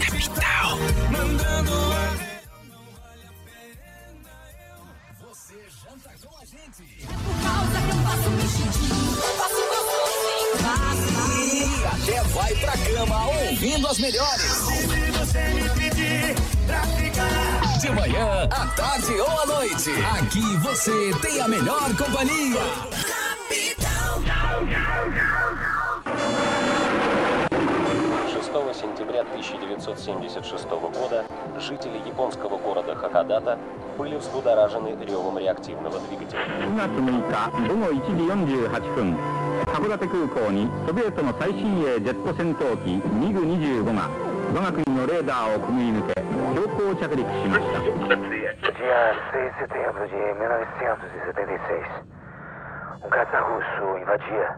[0.00, 0.78] Capital.
[1.10, 2.16] Mandando a
[5.20, 6.82] Você janta com a gente.
[7.06, 8.30] Por causa que eu faço
[10.62, 11.10] faço.
[11.44, 11.46] E
[11.84, 14.66] até vai pra cama ouvindo as melhores.
[17.80, 19.90] De manhã, à tarde ou à noite.
[20.18, 22.62] Aqui você tem a melhor companhia.
[23.06, 24.22] Capital.
[28.73, 31.25] сентября 1976 года
[31.59, 33.59] жители японского города Хакодата
[33.97, 36.39] были взбудоражены ревом реактивного двигателя.
[36.61, 38.23] 9月6日午後1時
[38.63, 39.17] 48分
[39.65, 44.09] 函館空港にソビエトの最新鋭ジェット戦闘機ミグ25が
[44.53, 46.21] 我が国のレーダーをくぐり抜け
[46.55, 47.79] 強行着陸しました
[48.81, 52.01] Dia 6 de setembro de 1976,
[53.03, 54.57] um caça russo invadia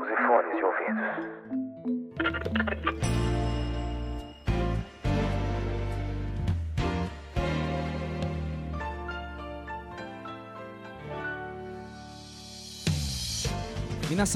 [0.00, 1.40] Use fones de ouvidos.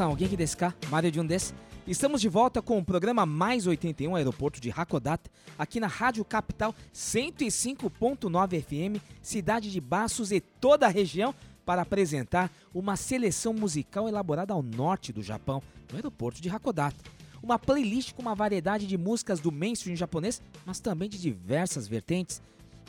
[0.00, 0.74] Alguém que desu ka?
[0.90, 1.54] Mario Jun desu.
[1.86, 6.74] Estamos de volta com o programa Mais 81 Aeroporto de Hakodate, aqui na Rádio Capital
[6.94, 14.52] 105.9 FM, cidade de Baços e toda a região, para apresentar uma seleção musical elaborada
[14.52, 16.98] ao norte do Japão, no aeroporto de Hakodate.
[17.42, 22.40] Uma playlist com uma variedade de músicas do mainstream japonês, mas também de diversas vertentes.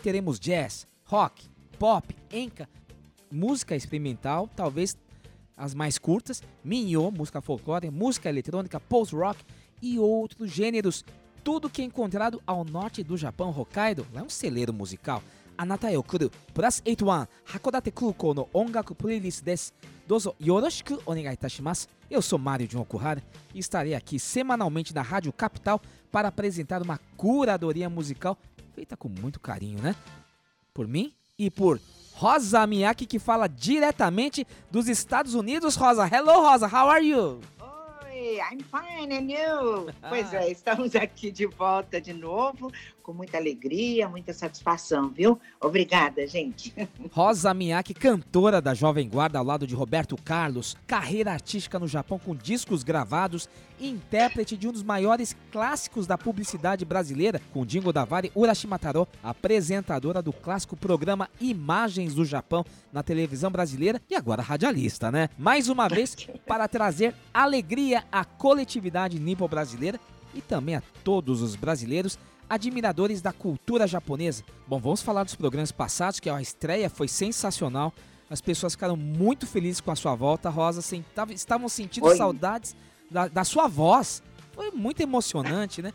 [0.02, 1.48] Teremos jazz, rock,
[1.78, 2.70] pop, enka,
[3.32, 4.98] música experimental, talvez
[5.58, 9.44] as mais curtas, minho, música folclórica, música eletrônica, post-rock
[9.82, 11.04] e outros gêneros.
[11.44, 15.22] Tudo que é encontrado ao norte do Japão, Hokkaido, lá é um celeiro musical.
[15.58, 19.72] Anata yo kuru, plus 81, Hakodate Kukou no ongaku playlist desu.
[20.08, 21.88] Dozo yoroshiku onegai itashimasu.
[22.12, 23.24] Eu sou Mário de Okuhara
[23.54, 28.38] e estarei aqui semanalmente na Rádio Capital para apresentar uma curadoria musical
[28.76, 29.96] feita com muito carinho, né?
[30.74, 31.80] Por mim e por
[32.14, 35.76] Rosa Miyake, que fala diretamente dos Estados Unidos.
[35.76, 37.40] Rosa, hello Rosa, how are you?
[38.26, 39.94] Oi, I'm fine, and you?
[40.10, 42.72] Pois é, estamos aqui de volta de novo,
[43.04, 45.40] com muita alegria, muita satisfação, viu?
[45.62, 46.74] Obrigada, gente.
[47.14, 52.18] Rosa Miyake, cantora da Jovem Guarda ao lado de Roberto Carlos, carreira artística no Japão
[52.18, 53.48] com discos gravados,
[53.80, 60.34] intérprete de um dos maiores clássicos da publicidade brasileira, com Dingo Davari Urashimataro, apresentadora do
[60.34, 65.30] clássico programa Imagens do Japão na televisão brasileira e agora radialista, né?
[65.38, 66.16] Mais uma vez
[66.48, 70.00] para trazer alegria à coletividade nipo-brasileira
[70.34, 72.18] e também a todos os brasileiros
[72.50, 74.44] admiradores da cultura japonesa.
[74.68, 77.94] Bom, vamos falar dos programas passados, que a estreia foi sensacional.
[78.30, 80.82] As pessoas ficaram muito felizes com a sua volta, Rosa.
[81.30, 82.18] Estavam sentindo Oi.
[82.18, 82.76] saudades
[83.16, 84.22] da, da sua voz.
[84.52, 85.94] Foi muito emocionante, né?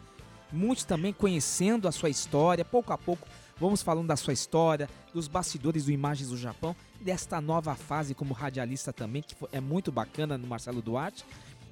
[0.50, 2.64] Muitos também conhecendo a sua história.
[2.64, 3.28] Pouco a pouco
[3.60, 8.32] vamos falando da sua história, dos bastidores do Imagens do Japão, desta nova fase como
[8.32, 11.26] radialista também, que é muito bacana no Marcelo Duarte.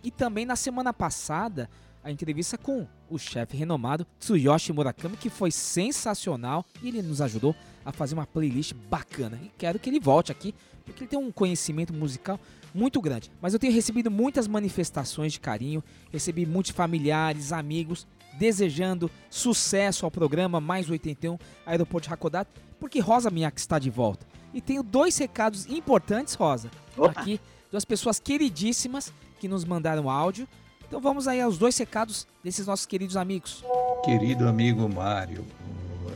[0.05, 1.69] E também na semana passada,
[2.05, 7.57] a entrevista com o chefe renomado Tsuyoshi Murakami, que foi sensacional e ele nos ajudou
[7.87, 9.41] a fazer uma playlist bacana.
[9.43, 10.55] E quero que ele volte aqui,
[10.85, 12.39] porque ele tem um conhecimento musical
[12.79, 13.31] muito grande.
[13.43, 15.83] Mas eu tenho recebido muitas manifestações de carinho,
[16.13, 18.07] recebi muitos familiares, amigos,
[18.39, 21.37] desejando sucesso ao programa Mais 81
[21.67, 24.25] Aeroporto de Hakodate, porque Rosa Miyake está de volta.
[24.55, 27.21] E tenho dois recados importantes, Rosa, Opa.
[27.21, 27.41] aqui,
[27.71, 30.49] duas pessoas queridíssimas que nos mandaram áudio.
[30.87, 33.63] Então vamos aí aos dois recados desses nossos queridos amigos.
[34.05, 35.45] Querido amigo Mário,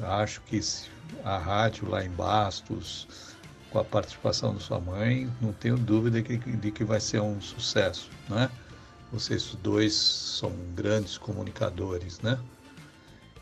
[0.03, 0.61] acho que
[1.25, 3.07] a rádio lá em Bastos,
[3.73, 7.41] com a participação da sua mãe, não tenho dúvida que- de que vai ser um
[7.41, 8.51] sucesso, né?
[9.11, 12.39] Vocês dois são grandes comunicadores, né?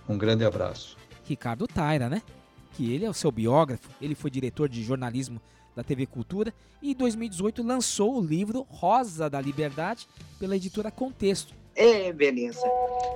[0.09, 0.97] Um grande abraço.
[1.25, 2.23] Ricardo Taira, né?
[2.73, 5.41] que ele é o seu biógrafo, ele foi diretor de jornalismo
[5.75, 10.07] da TV Cultura e em 2018 lançou o livro Rosa da Liberdade
[10.39, 11.53] pela editora Contexto.
[11.75, 12.63] É, beleza.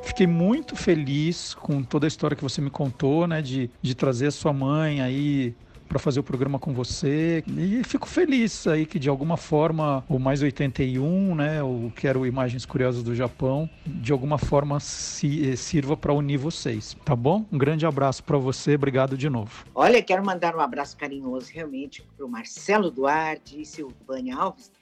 [0.02, 4.26] Fiquei muito feliz com toda a história que você me contou, né, de, de trazer
[4.26, 5.54] a sua mãe aí
[5.94, 7.44] para fazer o programa com você.
[7.46, 12.18] E fico feliz aí que de alguma forma o Mais 81, né, o que era
[12.18, 17.14] o Imagens Curiosas do Japão, de alguma forma se, eh, sirva para unir vocês, tá
[17.14, 17.46] bom?
[17.52, 19.64] Um grande abraço para você, obrigado de novo.
[19.72, 24.72] Olha, quero mandar um abraço carinhoso realmente para o Marcelo Duarte e Silvânia Alves,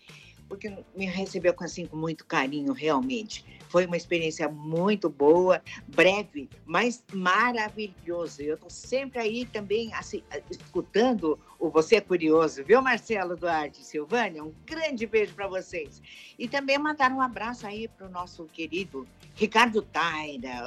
[0.52, 3.43] porque me recebeu assim, com muito carinho, realmente.
[3.70, 8.43] Foi uma experiência muito boa, breve, mas maravilhoso.
[8.43, 14.44] Eu estou sempre aí também assim, escutando o Você é Curioso, viu, Marcelo Duarte Silvânia?
[14.44, 16.02] Um grande beijo para vocês.
[16.38, 20.64] E também mandar um abraço aí para o nosso querido Ricardo Taira.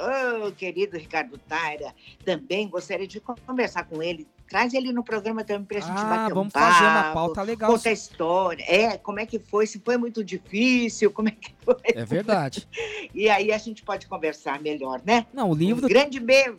[0.48, 1.94] Oh, querido Ricardo Taira,
[2.24, 6.04] também gostaria de conversar com ele Traz ele no programa também para a gente Ah,
[6.04, 7.72] bater vamos um papo, fazer uma pauta legal.
[7.72, 8.64] Conta a história.
[8.68, 11.74] É, como é que foi, se foi muito difícil, como é que foi.
[11.86, 12.66] É verdade.
[13.14, 15.26] E aí a gente pode conversar melhor, né?
[15.32, 16.58] Não, o livro Um grande beijo,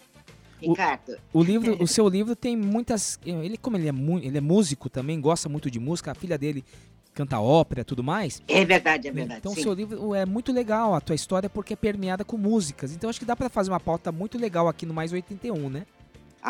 [0.61, 1.17] O- Ricardo.
[1.31, 3.17] O livro, o seu livro tem muitas.
[3.25, 6.37] Ele, como ele é, mu- ele é músico também, gosta muito de música, a filha
[6.37, 6.65] dele
[7.13, 8.43] canta ópera e tudo mais.
[8.47, 9.39] É verdade, é verdade.
[9.39, 9.63] Então o sim.
[9.63, 12.91] seu livro é muito legal, a tua história, porque é permeada com músicas.
[12.91, 15.85] Então acho que dá pra fazer uma pauta muito legal aqui no Mais 81, né?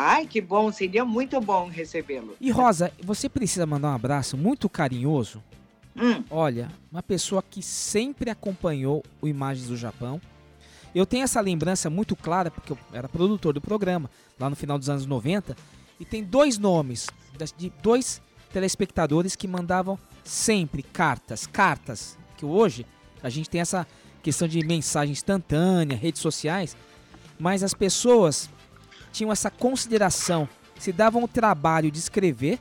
[0.00, 2.36] Ai, que bom, seria muito bom recebê-lo.
[2.40, 5.42] E Rosa, você precisa mandar um abraço muito carinhoso.
[5.96, 10.20] Hum, Olha, uma pessoa que sempre acompanhou o Imagens do Japão.
[10.94, 14.08] Eu tenho essa lembrança muito clara, porque eu era produtor do programa,
[14.38, 15.56] lá no final dos anos 90.
[15.98, 17.08] E tem dois nomes
[17.56, 18.22] de dois
[18.52, 22.16] telespectadores que mandavam sempre cartas, cartas.
[22.36, 22.86] Que hoje
[23.20, 23.84] a gente tem essa
[24.22, 26.76] questão de mensagem instantânea, redes sociais.
[27.36, 28.48] Mas as pessoas
[29.12, 32.58] tinham essa consideração, se davam o trabalho de escrever,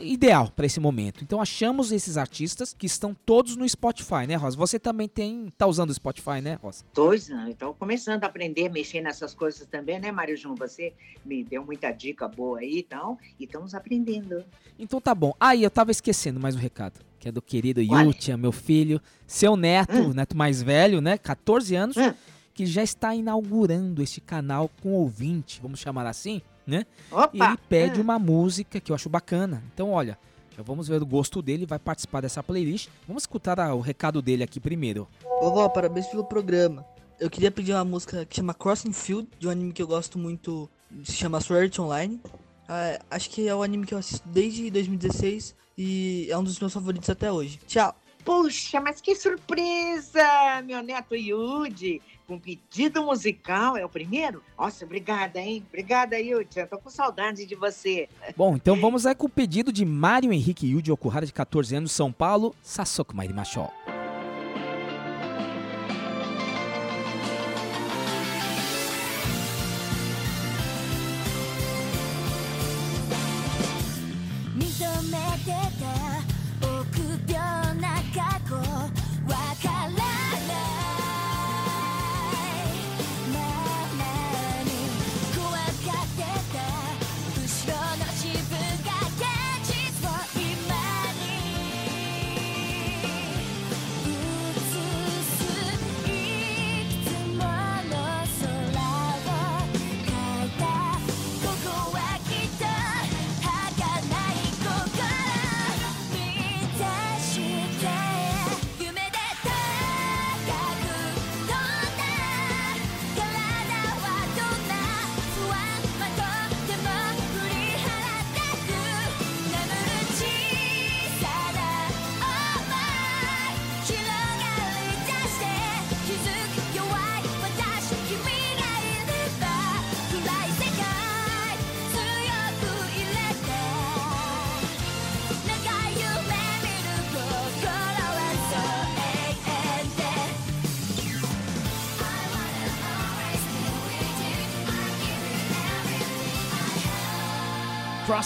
[0.00, 1.22] ideal para esse momento.
[1.22, 4.56] Então achamos esses artistas que estão todos no Spotify, né, Rosa?
[4.56, 6.82] Você também tem tá usando o Spotify, né, Rosa?
[6.94, 7.50] Dois anos.
[7.50, 10.54] Estou começando a aprender mexer nessas coisas também, né, Mário Jun?
[10.54, 13.18] Você me deu muita dica boa aí e tal.
[13.38, 14.42] E estamos aprendendo.
[14.78, 15.34] Então tá bom.
[15.38, 17.00] Aí eu tava esquecendo mais um recado.
[17.26, 17.80] Que é do querido?
[17.82, 22.14] Yutia, meu filho, seu neto, o neto mais velho, né, 14 anos, Hum.
[22.54, 26.86] que já está inaugurando este canal com ouvinte, vamos chamar assim, né?
[27.10, 27.30] Opa!
[27.34, 28.04] E ele pede Hum.
[28.04, 29.60] uma música que eu acho bacana.
[29.74, 30.16] Então, olha,
[30.56, 32.88] já vamos ver o gosto dele, vai participar dessa playlist.
[33.08, 35.08] Vamos escutar o recado dele aqui primeiro.
[35.40, 36.86] Vovó, parabéns pelo programa.
[37.18, 40.16] Eu queria pedir uma música que chama Crossing Field, de um anime que eu gosto
[40.18, 40.70] muito,
[41.02, 42.20] se chama Sword Online.
[42.68, 46.58] Ah, acho que é o anime que eu assisto desde 2016 e é um dos
[46.58, 47.58] meus favoritos até hoje.
[47.66, 47.94] Tchau!
[48.24, 50.60] Puxa, mas que surpresa!
[50.64, 54.42] Meu neto Yudi, com pedido musical, é o primeiro?
[54.58, 55.64] Nossa, obrigada, hein?
[55.68, 56.58] Obrigada, Yudi.
[56.58, 58.08] Eu tô com saudade de você.
[58.36, 61.92] Bom, então vamos aí com o pedido de Mário Henrique Yuji Okuhara, de 14 anos,
[61.92, 63.70] São Paulo, Sasoku Mairimashou.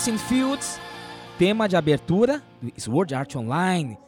[0.00, 0.80] Crossing Fields,
[1.38, 3.98] tema de abertura do Sword Art Online.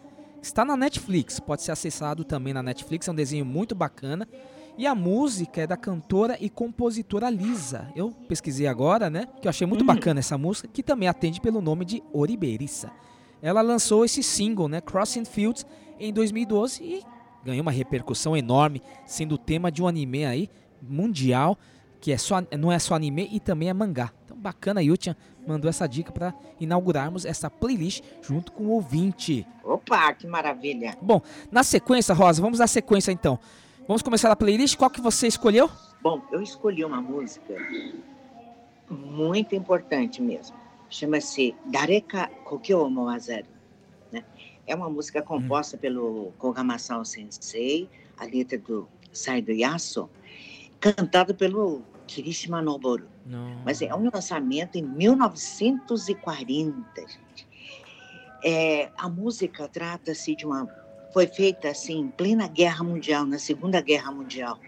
[0.41, 4.27] Está na Netflix, pode ser acessado também na Netflix, é um desenho muito bacana.
[4.79, 7.93] E a música é da cantora e compositora Lisa.
[7.95, 9.29] Eu pesquisei agora, né?
[9.43, 12.91] Que eu achei muito bacana essa música, que também atende pelo nome de Oriberissa.
[13.43, 14.81] Ela lançou esse single, né?
[14.81, 15.67] Crossing Fields,
[16.01, 17.03] em 2012 e
[17.45, 20.49] ganhou uma repercussão enorme, sendo o tema de um anime aí
[20.81, 21.59] mundial,
[22.01, 24.11] que é só, não é só anime e também é mangá.
[24.43, 25.15] Bacana, Yuchan
[25.47, 29.47] mandou essa dica para inaugurarmos essa playlist junto com o ouvinte.
[29.63, 30.97] Opa, que maravilha.
[31.01, 33.39] Bom, na sequência, Rosa, vamos na sequência então.
[33.87, 34.77] Vamos começar a playlist.
[34.77, 35.71] Qual que você escolheu?
[36.03, 37.55] Bom, eu escolhi uma música
[38.91, 40.57] muito importante mesmo.
[40.91, 43.47] Chama-se Dareka Kokyo Moazaru.
[44.11, 44.25] Né?
[44.67, 50.11] É uma música composta pelo Kogamasao Sensei, a letra do Saido Yaso,
[50.81, 51.83] cantada pelo
[52.15, 53.07] Kirishima Noboru.
[53.65, 57.47] Mas é um lançamento em 1940, gente.
[58.45, 60.69] É, a música trata-se de uma.
[61.13, 64.59] Foi feita assim, em plena Guerra Mundial, na Segunda Guerra Mundial,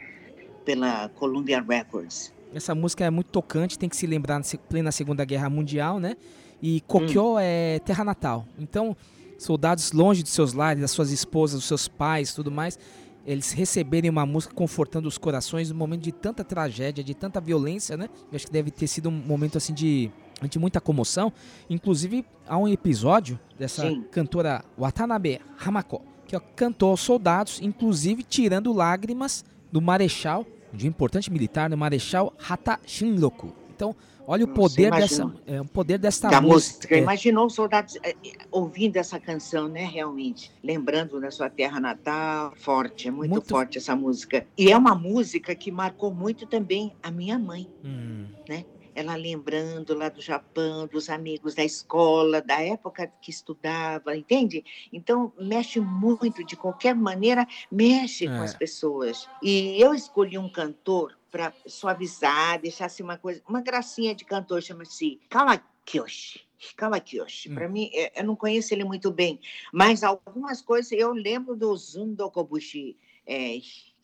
[0.64, 2.32] pela Columbia Records.
[2.54, 6.16] Essa música é muito tocante, tem que se lembrar na plena Segunda Guerra Mundial, né?
[6.62, 8.46] E Kokyo é terra natal.
[8.58, 8.96] Então,
[9.38, 12.78] soldados longe de seus lares, das suas esposas, dos seus pais, tudo mais,
[13.26, 17.96] eles receberem uma música confortando os corações num momento de tanta tragédia, de tanta violência,
[17.96, 18.08] né?
[18.30, 20.10] Eu acho que deve ter sido um momento assim de,
[20.48, 21.32] de muita comoção.
[21.68, 24.04] Inclusive, há um episódio dessa Sim.
[24.10, 31.32] cantora Watanabe Hamako, que cantou aos soldados, inclusive tirando lágrimas do marechal, de um importante
[31.32, 33.52] militar, do marechal Hata Shinroku.
[33.74, 33.94] Então,
[34.26, 36.94] olha o poder dessa, é, o poder desta da música.
[36.94, 36.98] É.
[37.00, 39.84] Imaginou os soldados eh, eh, ouvindo essa canção, né?
[39.84, 40.50] Realmente.
[40.62, 42.52] Lembrando da sua terra natal.
[42.56, 44.46] Forte, é muito, Muito- forte essa música.
[44.56, 48.64] E é uma música que marcou muito também a minha mãe, Hum, né?
[48.96, 54.64] Ela lembrando lá do Japão, dos amigos da escola, da época que estudava, entende?
[54.92, 58.44] Então, mexe muito, de qualquer maneira, mexe com É.
[58.44, 59.28] as pessoas.
[59.42, 64.62] E eu escolhi um cantor para suavizar, deixar assim uma coisa, uma gracinha de cantor,
[64.62, 66.46] chama-se Kawakiyoshi.
[66.76, 67.50] Kawakiyoshi.
[67.50, 69.40] Para mim, eh, eu não conheço ele muito bem,
[69.72, 72.96] mas algumas coisas eu lembro do Zundo Kobushi.
[73.26, 73.58] É,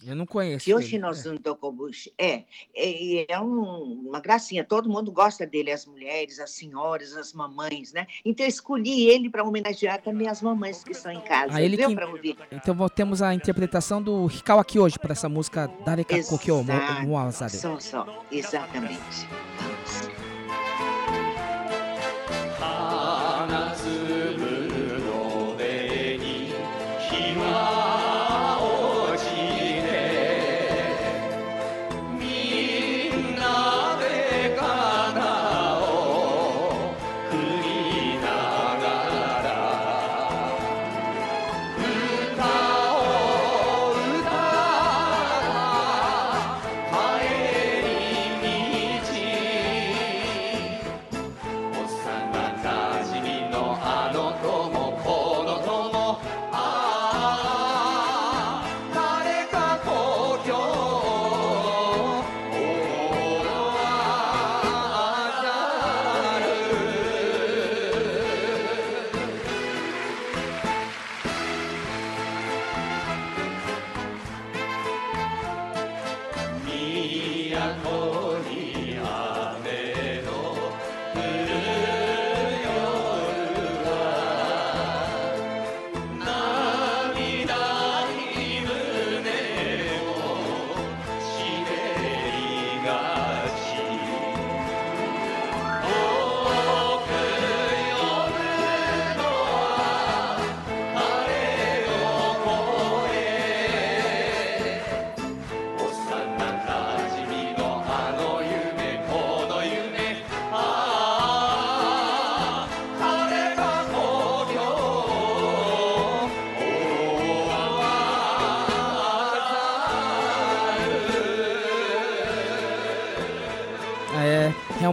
[0.07, 0.64] eu não conheço.
[0.97, 1.02] Ele.
[1.02, 2.12] no Zundo Kobushi.
[2.19, 7.33] É, é, é um- uma gracinha, todo mundo gosta dele, as mulheres, as senhoras, as
[7.33, 8.07] mamães, né?
[8.25, 11.76] Então eu escolhi ele para homenagear também as mamães que estão em casa, Ah, ele
[11.76, 12.37] viu, que- ouvir.
[12.50, 16.64] Então temos a interpretação do Hikawa hoje para essa música Dareka Kokyo.
[17.07, 17.57] Moazade.
[17.57, 19.26] Só, só, exatamente.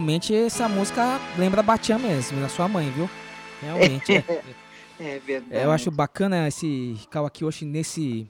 [0.08, 3.10] Realmente essa música lembra Batian mesmo, da sua mãe, viu?
[3.62, 4.14] Realmente.
[4.14, 4.24] é.
[5.00, 5.54] É verdade.
[5.62, 8.28] É, eu acho bacana esse Kawakiyoshi nesse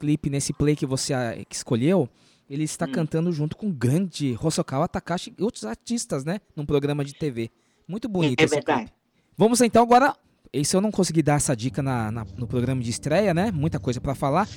[0.00, 2.08] clipe, nesse play que você ah, que escolheu.
[2.48, 2.92] Ele está Hum.
[2.92, 6.40] cantando junto com o grande Hosokawa Takashi e outros artistas, né?
[6.56, 7.50] Num programa de TV.
[7.86, 8.84] Muito bonito É esse verdade.
[8.84, 8.92] clipe.
[9.36, 10.16] Vamos então agora.
[10.50, 13.50] Esse eu não consegui dar essa dica na, na- no programa de estreia, né?
[13.52, 14.48] Muita coisa pra falar.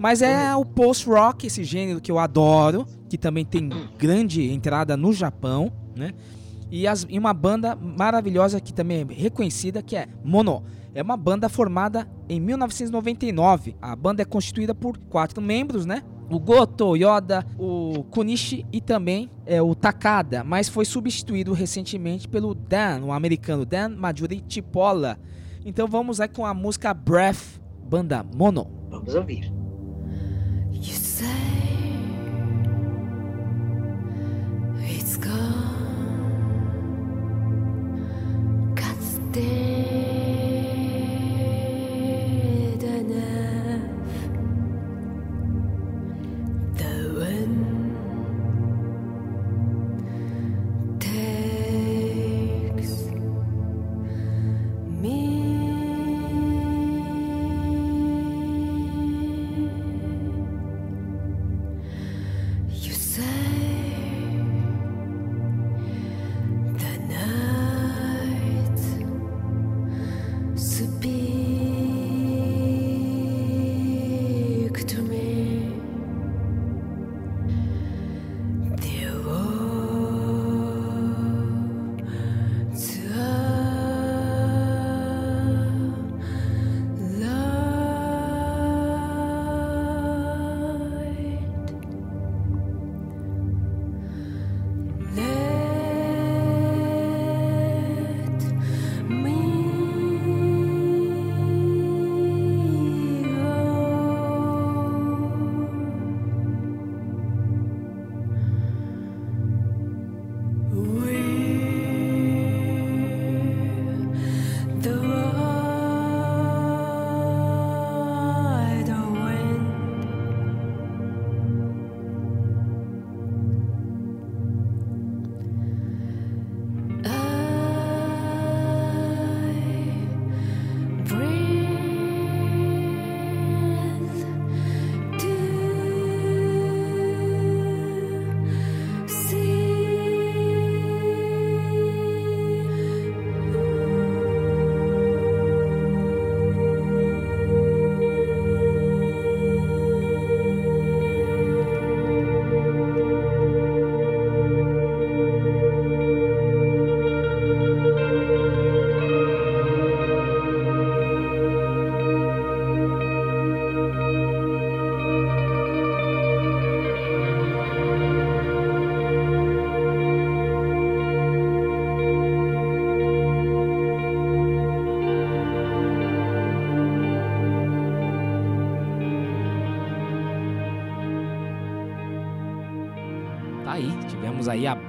[0.00, 5.12] Mas é o post-rock, esse gênero que eu adoro, que também tem grande entrada no
[5.12, 6.12] Japão, né?
[6.70, 10.62] E, as- e uma banda maravilhosa que também é reconhecida, que é Mono.
[10.94, 13.76] É uma banda formada em 1999.
[13.82, 16.02] A banda é constituída por quatro membros, né?
[16.30, 22.26] O Goto, o Yoda, o Kunishi e também é, o Takada, mas foi substituído recentemente
[22.26, 25.18] pelo Dan, o americano Dan Majuri Chipola.
[25.62, 28.66] Então vamos aí com a música Breath, banda Mono.
[28.88, 29.59] Vamos ouvir.
[31.20, 31.34] You say
[34.96, 35.92] it's gone.
[38.74, 39.40] Considered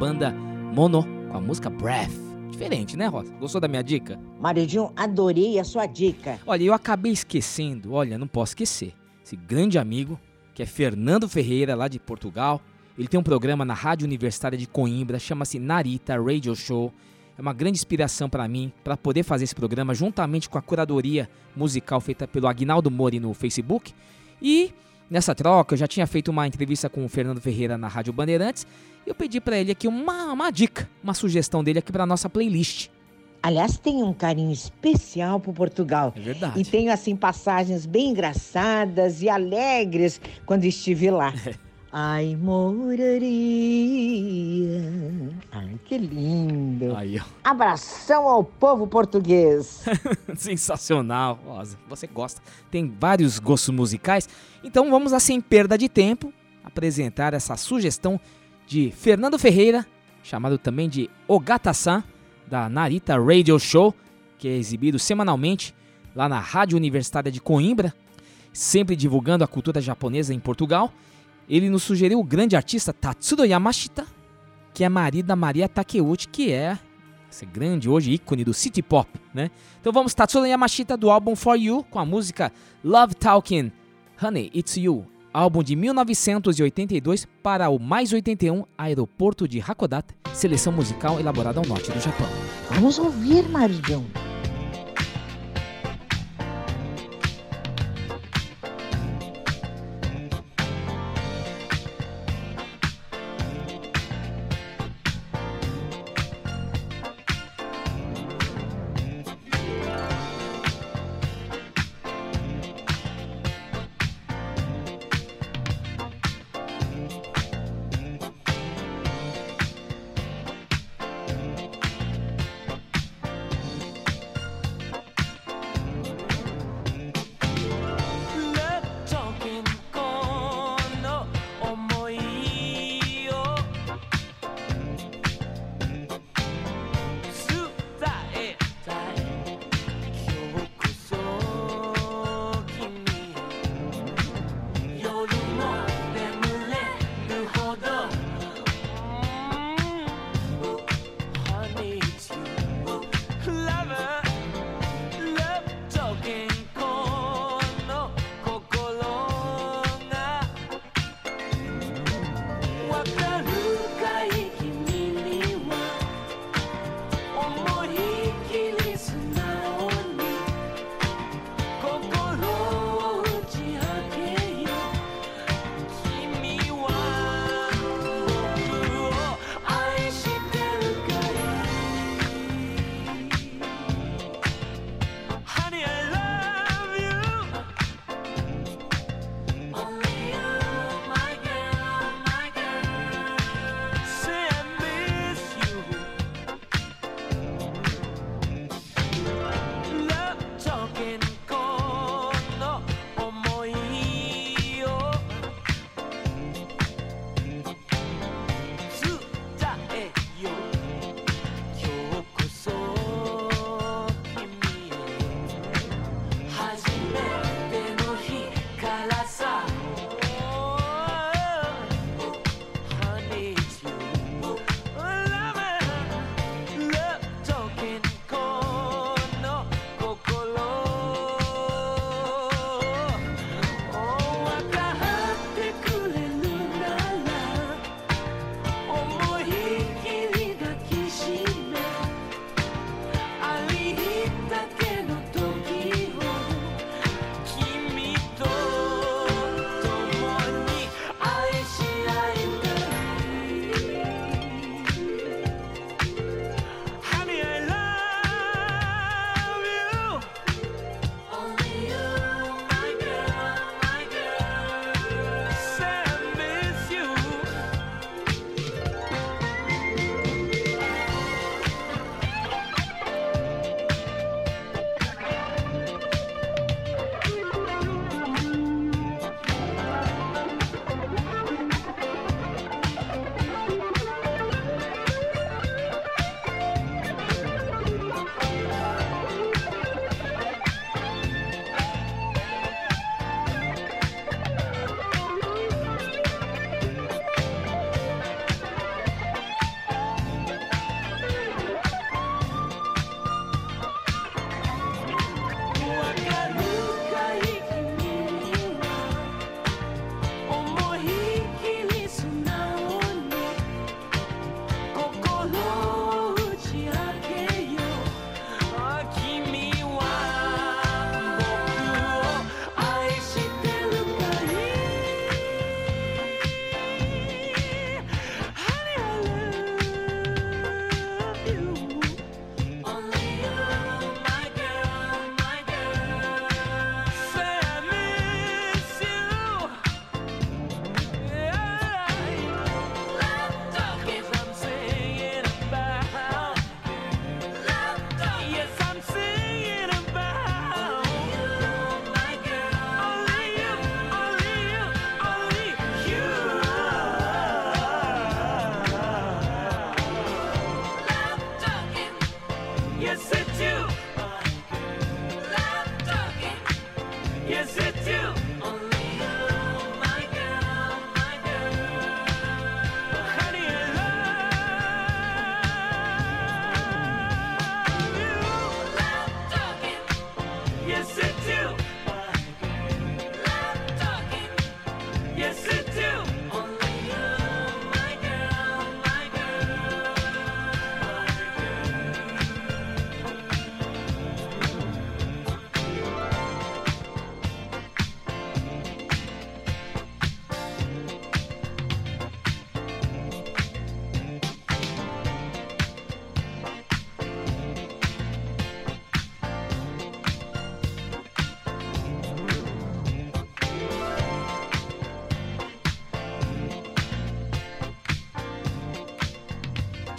[0.02, 0.32] banda
[0.74, 2.10] Mono com a música Breath.
[2.50, 3.32] Diferente, né, Rosa?
[3.36, 4.20] Gostou da minha dica?
[4.40, 6.40] Maridinho, adorei a sua dica.
[6.48, 8.96] Olha, eu acabei esquecendo, olha, não posso esquecer.
[9.24, 10.20] Esse grande amigo,
[10.56, 12.60] que é Fernando Ferreira, lá de Portugal.
[12.98, 16.92] Ele tem um programa na Rádio Universitária de Coimbra, chama-se Narita Radio Show.
[17.38, 21.30] É uma grande inspiração para mim, para poder fazer esse programa juntamente com a curadoria
[21.56, 23.94] musical feita pelo Agnaldo Mori no Facebook.
[24.42, 24.74] E
[25.12, 28.65] nessa troca, eu já tinha feito uma entrevista com o Fernando Ferreira na Rádio Bandeirantes.
[29.06, 32.30] E eu pedi para ele aqui uma, uma dica, uma sugestão dele aqui para nossa
[32.30, 32.88] playlist.
[33.43, 36.13] Aliás, tem um carinho especial por Portugal.
[36.15, 36.60] É verdade.
[36.60, 41.34] E tenho, assim, passagens bem engraçadas e alegres quando estive lá.
[41.91, 43.19] Ai, moraria.
[45.62, 46.95] Ai, que lindo.
[46.95, 47.24] Aí, ó.
[47.43, 49.86] Abração ao povo português.
[50.36, 51.78] Sensacional, Rosa.
[51.88, 52.41] Você gosta.
[52.71, 54.28] Tem vários gostos musicais.
[54.63, 58.19] Então vamos lá, sem perda de tempo, apresentar essa sugestão
[58.65, 59.86] de Fernando Ferreira,
[60.24, 62.04] chamado também de Ogata-san,
[62.47, 63.93] da Narita Radio Show,
[64.39, 65.76] que é exibido semanalmente
[66.15, 67.93] lá na Rádio Universitária de Coimbra,
[68.52, 70.91] sempre divulgando a cultura japonesa em Portugal.
[71.47, 74.08] Ele nos sugeriu o grande artista Tatsudo Yamashita,
[74.74, 76.78] que é marido da Maria Takeuchi, que é
[77.30, 79.50] esse grande hoje ícone do city pop, né?
[79.80, 82.52] Então vamos Tatsuya Yamashita do álbum For You com a música
[82.84, 83.72] Love Talking.
[84.22, 85.06] Honey, it's you.
[85.34, 91.92] álbum de 1982 para o Mais 81 Aeroporto de Hakodate, seleção musical elaborada ao norte
[91.92, 92.28] do Japão.
[92.70, 94.31] Vamos ouvir, Maridão.「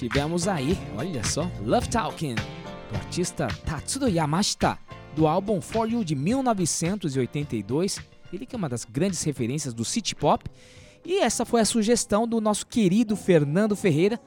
[0.03, 4.77] Tivemos aí, olha só, Love Talking, do artista Tatsudo Yamashita,
[5.15, 8.01] do álbum For You de 1982.
[8.33, 10.45] Ele que é uma das grandes referências do city pop.
[11.07, 14.19] E essa foi a sugestão do nosso querido Fernando Ferreira,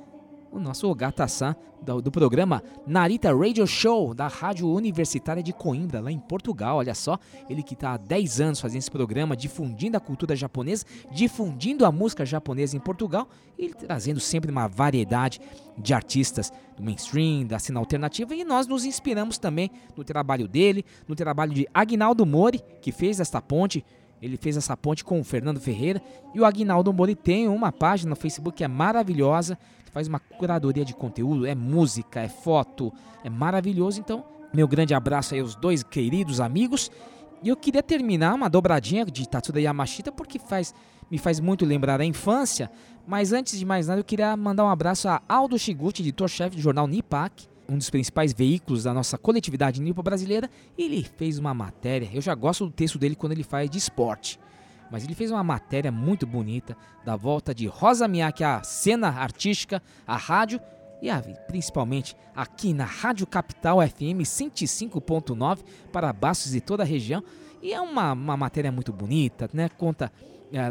[0.56, 6.12] o nosso Gata-san do, do programa Narita Radio Show da Rádio Universitária de Coimbra, lá
[6.12, 6.78] em Portugal.
[6.78, 10.86] Olha só, ele que está há 10 anos fazendo esse programa, difundindo a cultura japonesa,
[11.12, 15.42] difundindo a música japonesa em Portugal e trazendo sempre uma variedade
[15.78, 18.34] de artistas do mainstream, da cena alternativa.
[18.34, 23.20] E nós nos inspiramos também no trabalho dele, no trabalho de Agnaldo Mori, que fez
[23.20, 23.84] esta ponte
[24.22, 26.02] ele fez essa ponte com o Fernando Ferreira
[26.34, 29.58] e o Agnaldo Mori tem uma página no Facebook que é maravilhosa,
[29.96, 32.92] faz uma curadoria de conteúdo, é música, é foto,
[33.24, 34.02] é maravilhoso.
[34.02, 36.92] Então, meu grande abraço aí aos dois queridos amigos.
[37.42, 40.76] E eu queria terminar uma dobradinha de Tatsuda Yamashita porque faz,
[41.10, 42.70] me faz muito lembrar a infância.
[43.08, 46.62] Mas antes de mais nada, eu queria mandar um abraço a Aldo Shiguchi, editor-chefe do
[46.62, 51.54] jornal Nipak, um dos principais veículos da nossa coletividade nipo brasileira, e ele fez uma
[51.54, 52.10] matéria.
[52.14, 54.38] Eu já gosto do texto dele quando ele faz de esporte,
[54.92, 59.82] mas ele fez uma matéria muito bonita da volta de Rosa Miyake à cena artística,
[60.06, 60.60] à rádio
[61.02, 65.60] e a, principalmente aqui na Rádio Capital FM 105.9
[65.92, 67.24] para Bastos e toda a região.
[67.62, 69.70] E é uma, uma matéria muito bonita, né?
[69.70, 70.12] Conta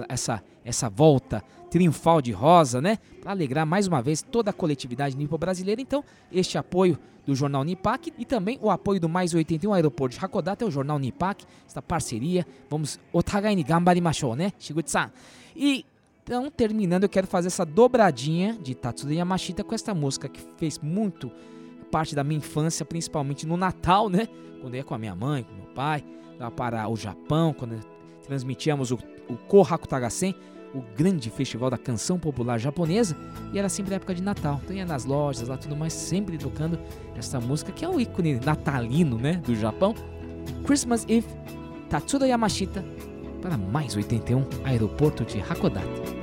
[0.09, 2.99] essa, essa volta triunfal de Rosa, né?
[3.21, 5.81] Para alegrar mais uma vez toda a coletividade nipo brasileira.
[5.81, 10.25] Então, este apoio do Jornal Nipak e também o apoio do Mais 81 Aeroporto de
[10.25, 12.47] Hakodate, o Jornal Nipak, esta parceria.
[12.71, 14.53] Vamos otagai ni gambarimashou, né?
[14.59, 15.11] Shiguchi-san.
[15.57, 15.85] E
[16.23, 20.79] então, terminando, eu quero fazer essa dobradinha de Tatsuda Yamashita com esta música que fez
[20.79, 21.31] muito
[21.91, 24.27] parte da minha infância, principalmente no Natal, né?
[24.61, 26.03] Quando eu ia com a minha mãe, com meu pai,
[26.39, 27.79] lá para o Japão, quando
[28.27, 30.35] transmitíamos o, o Kohaku Tagasen,
[30.75, 33.17] o grande festival da canção popular japonesa,
[33.53, 34.61] e era sempre época de Natal.
[34.65, 36.79] Então ia nas lojas lá tudo mais, sempre tocando
[37.17, 39.95] essa música que é o ícone natalino, né, do Japão.
[40.65, 41.29] Christmas Eve,
[41.89, 42.85] Tatsuda Yamashita,
[43.41, 46.15] para mais 81 Aeroporto de Hakodate.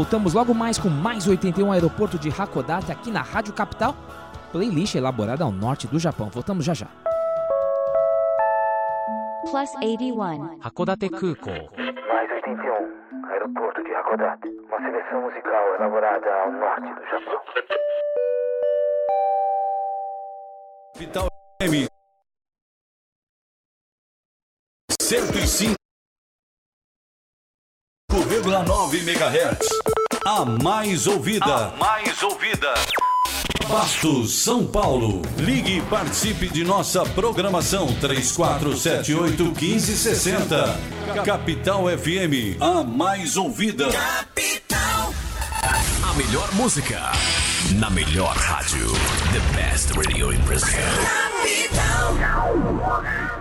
[0.00, 3.94] Voltamos logo mais com mais 81 Aeroporto de Hakodate aqui na Rádio Capital,
[4.50, 6.30] playlist elaborada ao norte do Japão.
[6.30, 6.86] Voltamos já já.
[9.42, 10.58] Plus 81.
[10.62, 11.50] Hakodate Kuko.
[11.50, 13.28] Mais 81.
[13.30, 14.48] Aeroporto de Hakodate.
[14.48, 17.40] Uma seleção musical elaborada ao norte do Japão.
[20.96, 21.28] Vital
[21.60, 21.86] M.
[25.02, 25.79] 105.
[28.40, 29.58] 100,9 MHz.
[30.24, 31.44] A mais ouvida.
[31.44, 32.72] A mais ouvida.
[33.68, 35.20] Bastos, São Paulo.
[35.36, 40.74] Ligue e participe de nossa programação 3478-1560.
[41.22, 43.90] Capital FM, a mais ouvida.
[43.90, 45.12] Capital.
[46.02, 47.12] A melhor música.
[47.78, 48.90] Na melhor rádio.
[49.32, 50.78] The best radio in Brazil.
[51.42, 53.39] Capital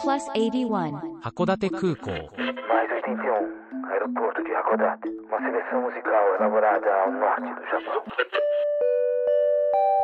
[0.00, 1.20] plus 81.
[1.22, 2.30] Hakodate Kukou.
[2.68, 3.90] Mais 81.
[3.90, 5.08] Aeroporto de Hakodate.
[5.28, 8.02] Uma seleção musical elaborada ao norte do Japão.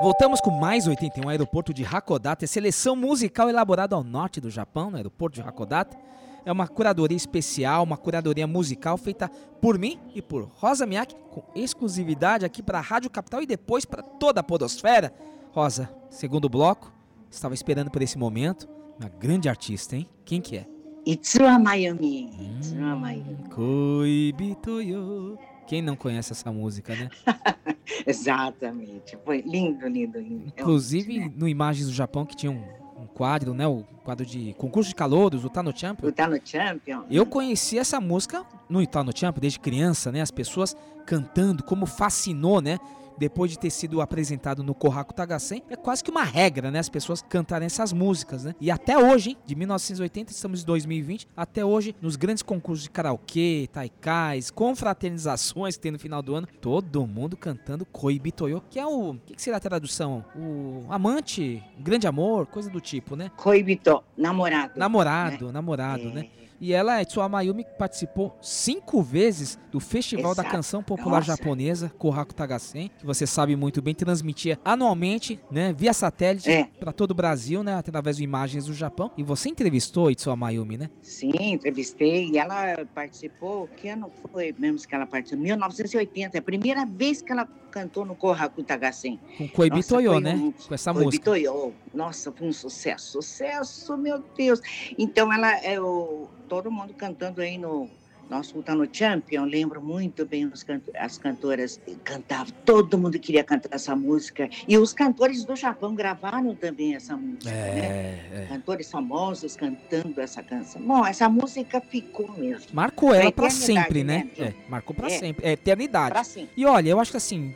[0.00, 4.98] Voltamos com mais 81 Aeroporto de Hakodate, seleção musical elaborada ao norte do Japão, no
[4.98, 5.96] aeroporto de Hakodate.
[6.44, 9.28] É uma curadoria especial, uma curadoria musical feita
[9.60, 13.86] por mim e por Rosa Miyake, com exclusividade aqui para a Rádio Capital e depois
[13.86, 15.12] para toda a Podosfera.
[15.50, 16.92] Rosa, segundo bloco,
[17.30, 18.68] estava esperando por esse momento.
[18.98, 20.08] Uma grande artista, hein?
[20.24, 20.66] Quem que é?
[21.04, 22.30] Itsuwa Mayumi.
[22.58, 23.48] Itsuwa Mayumi.
[23.54, 25.38] Koibito yo.
[25.66, 27.08] Quem não conhece essa música, né?
[28.06, 29.18] Exatamente.
[29.24, 30.52] Foi lindo, lindo, lindo.
[30.56, 32.62] É Inclusive, no Imagens do Japão, que tinha um,
[33.02, 33.66] um quadro, né?
[33.66, 36.08] O quadro de concurso de calouros, o Tá no Champion.
[36.08, 37.04] O Tá no Champion.
[37.10, 40.20] Eu conheci essa música no Tá no Champion desde criança, né?
[40.20, 42.78] As pessoas cantando, como fascinou, né?
[43.18, 46.78] Depois de ter sido apresentado no Kohaku Tagasen, é quase que uma regra, né?
[46.78, 48.54] As pessoas cantarem essas músicas, né?
[48.60, 49.38] E até hoje, hein?
[49.46, 55.82] De 1980, estamos em 2020, até hoje, nos grandes concursos de karaokê, taikais, confraternizações que
[55.82, 59.06] tem no final do ano, todo mundo cantando Koibitoyo, que é o.
[59.06, 60.24] O que, que seria a tradução?
[60.34, 63.30] O amante, grande amor, coisa do tipo, né?
[63.36, 64.72] Koibito, namorado.
[64.76, 66.28] Namorado, namorado, né?
[66.60, 70.56] E ela, Itsuwa Mayumi, participou cinco vezes do Festival da Exato.
[70.56, 71.26] Canção Popular Nossa.
[71.36, 76.64] Japonesa, Kohaku Tagasen, que você sabe muito bem, transmitia anualmente, né, via satélite É.
[76.78, 79.10] para todo o Brasil, né, através de imagens do Japão.
[79.16, 80.90] E você entrevistou Itsuwa Mayumi, né?
[81.02, 85.42] Sim, entrevistei e ela participou, que ano foi mesmo que ela participou?
[85.44, 87.46] 1980, é a primeira vez que ela
[87.76, 89.20] cantou no Kohaku Tagasen.
[89.36, 90.34] Com Koibitoyo, foi né?
[90.34, 91.10] um- Com essa música.
[91.30, 91.74] Koibitoyo.
[91.92, 94.60] Nossa, foi um sucesso, sucesso, meu Deus.
[94.98, 97.86] Então ela, é o, todo mundo cantando aí no
[98.28, 103.68] nosso Tá no Champion, lembro muito bem canto- as cantoras cantavam, todo mundo queria cantar
[103.72, 104.48] essa música.
[104.66, 107.78] E os cantores do Japão gravaram também essa música, né?
[107.78, 108.46] É, é.
[108.48, 110.82] Cantores famosos cantando essa canção.
[110.82, 112.66] Bom, essa música ficou mesmo.
[112.72, 114.28] Marcou ela eternidade, sempre, né?
[114.36, 115.18] né, É, marcou pra É.
[115.18, 115.46] sempre.
[115.46, 116.10] É eternidade.
[116.10, 116.50] Pra sempre.
[116.56, 117.54] E olha, eu acho que assim,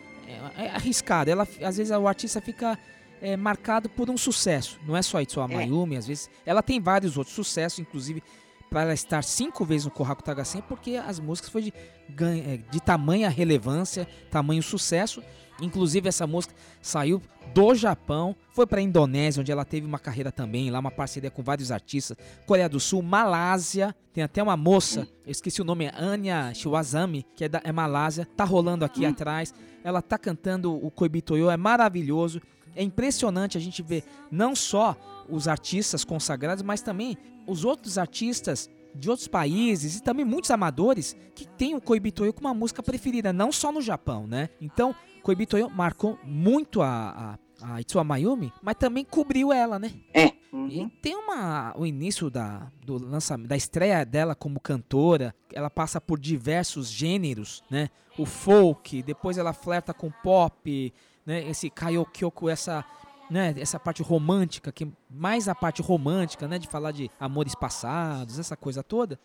[0.57, 1.31] é, arriscado.
[1.31, 2.79] Ela, às vezes o artista fica
[3.21, 4.79] é, marcado por um sucesso.
[4.87, 5.55] Não é só Itsuwa É.
[5.55, 6.31] Mayumi, às vezes.
[6.45, 8.23] Ela tem vários outros sucessos, inclusive
[8.71, 12.81] para ela estar cinco vezes no Kohaku Tagasen, porque as músicas foi de, é, de
[12.81, 15.23] tamanha relevância, tamanho sucesso.
[15.61, 17.23] Inclusive essa música saiu
[17.55, 21.43] do Japão, foi para Indonésia, onde ela teve uma carreira também, lá uma parceria com
[21.43, 25.93] vários artistas, Coreia do Sul, Malásia, tem até uma moça, eu esqueci o nome, é
[25.97, 29.55] Anya Shiwazami, que é da é Malásia, tá rolando aqui atrás.
[29.83, 32.41] Ela tá cantando o Koibitoyo, é maravilhoso.
[32.77, 34.97] É impressionante a gente ver não só
[35.29, 41.17] os artistas consagrados, mas também os outros artistas de outros países e também muitos amadores
[41.35, 44.49] que têm o Koibitoyo como uma música preferida, não só no Japão, né?
[44.61, 49.93] Então, Koibitoyo marcou muito a, a, a Itsuwa Mayumi, mas também cobriu ela, né?
[50.15, 50.33] É.
[50.53, 56.01] E tem uma o início da do lançamento da estreia dela como cantora, ela passa
[56.01, 57.89] por diversos gêneros, né?
[58.19, 60.93] O folk, depois ela flerta com pop,
[61.25, 61.49] né?
[61.49, 62.85] Esse karaoke, essa
[63.31, 68.41] né, essa parte romântica, que mais a parte romântica, né, de falar de amores passados,
[68.41, 69.19] essa coisa toda.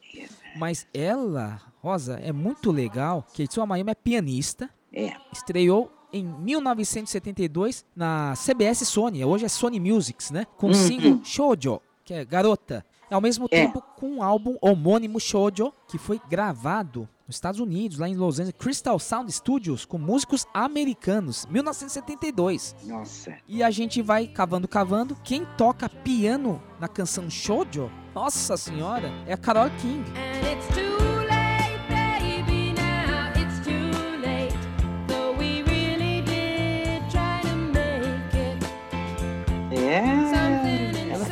[0.55, 4.69] Mas ela, Rosa, é muito legal que a Itsuwa Mayumi é pianista.
[4.95, 5.13] É.
[5.33, 10.45] Estreou em 1972 na CBS Sony, hoje é Sony Musics, né?
[10.57, 10.73] Com o Uhum.
[10.75, 12.85] single Shoujo, que é garota.
[13.11, 13.65] Ao mesmo É.
[13.65, 18.39] tempo com um álbum homônimo Shoujo, que foi gravado nos Estados Unidos, lá em Los
[18.39, 22.75] Angeles, Crystal Sound Studios, com músicos americanos, 1972.
[22.85, 23.35] Nossa.
[23.47, 25.15] E a gente vai cavando, cavando.
[25.23, 30.03] Quem toca piano na canção Shoujo, nossa senhora, é a Carole King.
[30.51, 31.04] It's too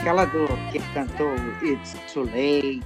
[0.04, 1.34] aquela do que cantou
[1.64, 2.82] It's Too Late,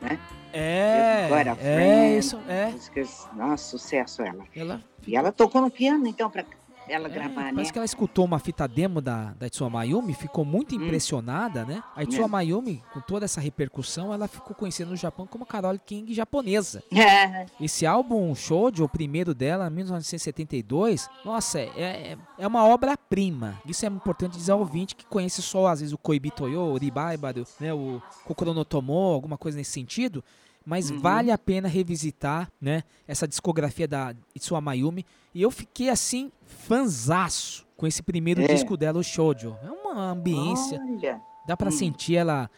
[0.00, 0.18] né?
[0.50, 2.70] É, Agora, é, isso, é.
[2.70, 4.44] Músicas, nossa, sucesso ela.
[4.56, 6.42] Ela, E ela tocou no piano, então, pra
[6.88, 7.50] ela gravar, né?
[7.50, 10.82] É, Parece que ela escutou uma fita demo da, da Itsuo Mayumi, ficou muito Hum.
[10.84, 11.82] impressionada, né?
[11.96, 12.28] A Itsuo É.
[12.28, 16.82] Mayumi, com toda essa repercussão, ela ficou conhecida no Japão como Carole King japonesa.
[17.14, 17.46] É.
[17.60, 23.58] Esse álbum Shoujo, o primeiro dela, 1972, nossa, é, é, é uma obra-prima.
[23.66, 26.76] Isso é importante dizer ao ouvinte que conhece só, às vezes, o Koibi Toyo, o
[26.78, 30.24] Ribaibaru, né, o Kokoro no Tomo, alguma coisa nesse sentido.
[30.64, 30.98] Mas Uhum.
[30.98, 35.04] vale a pena revisitar, né, essa discografia da Itsuo Mayumi.
[35.34, 38.46] E eu fiquei, assim, fanzaço com esse primeiro É.
[38.46, 39.56] disco dela, o Shoujo.
[39.62, 40.80] É uma ambiência.
[40.80, 41.20] Olha.
[41.46, 41.72] Dá pra Hum.
[41.72, 42.50] sentir ela.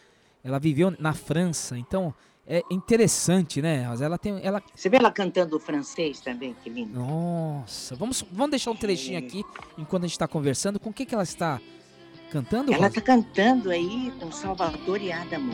[0.43, 2.13] Ela viveu na França, então
[2.47, 3.85] é interessante, né?
[3.99, 4.63] Ela tem, ela.
[4.73, 6.97] Você vê ela cantando francês também, que lindo.
[6.97, 9.43] Nossa, vamos, vamos deixar um trechinho aqui
[9.77, 10.79] enquanto a gente está conversando.
[10.79, 11.59] Com o que que ela está
[12.31, 12.71] cantando?
[12.71, 12.95] Ela Rosa?
[12.95, 15.53] tá cantando aí com Salvador e Adamo.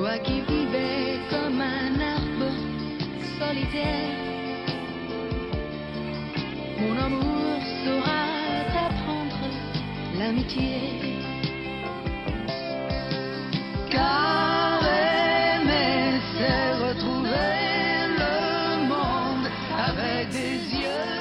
[0.00, 2.50] Toi qui vivais comme un arbre
[3.38, 4.16] solitaire,
[6.78, 8.22] mon amour saura
[8.72, 9.42] t'apprendre
[10.18, 11.18] l'amitié.
[13.90, 17.52] Car aimer, c'est retrouver
[18.22, 19.48] le monde
[19.86, 21.12] avec des yeux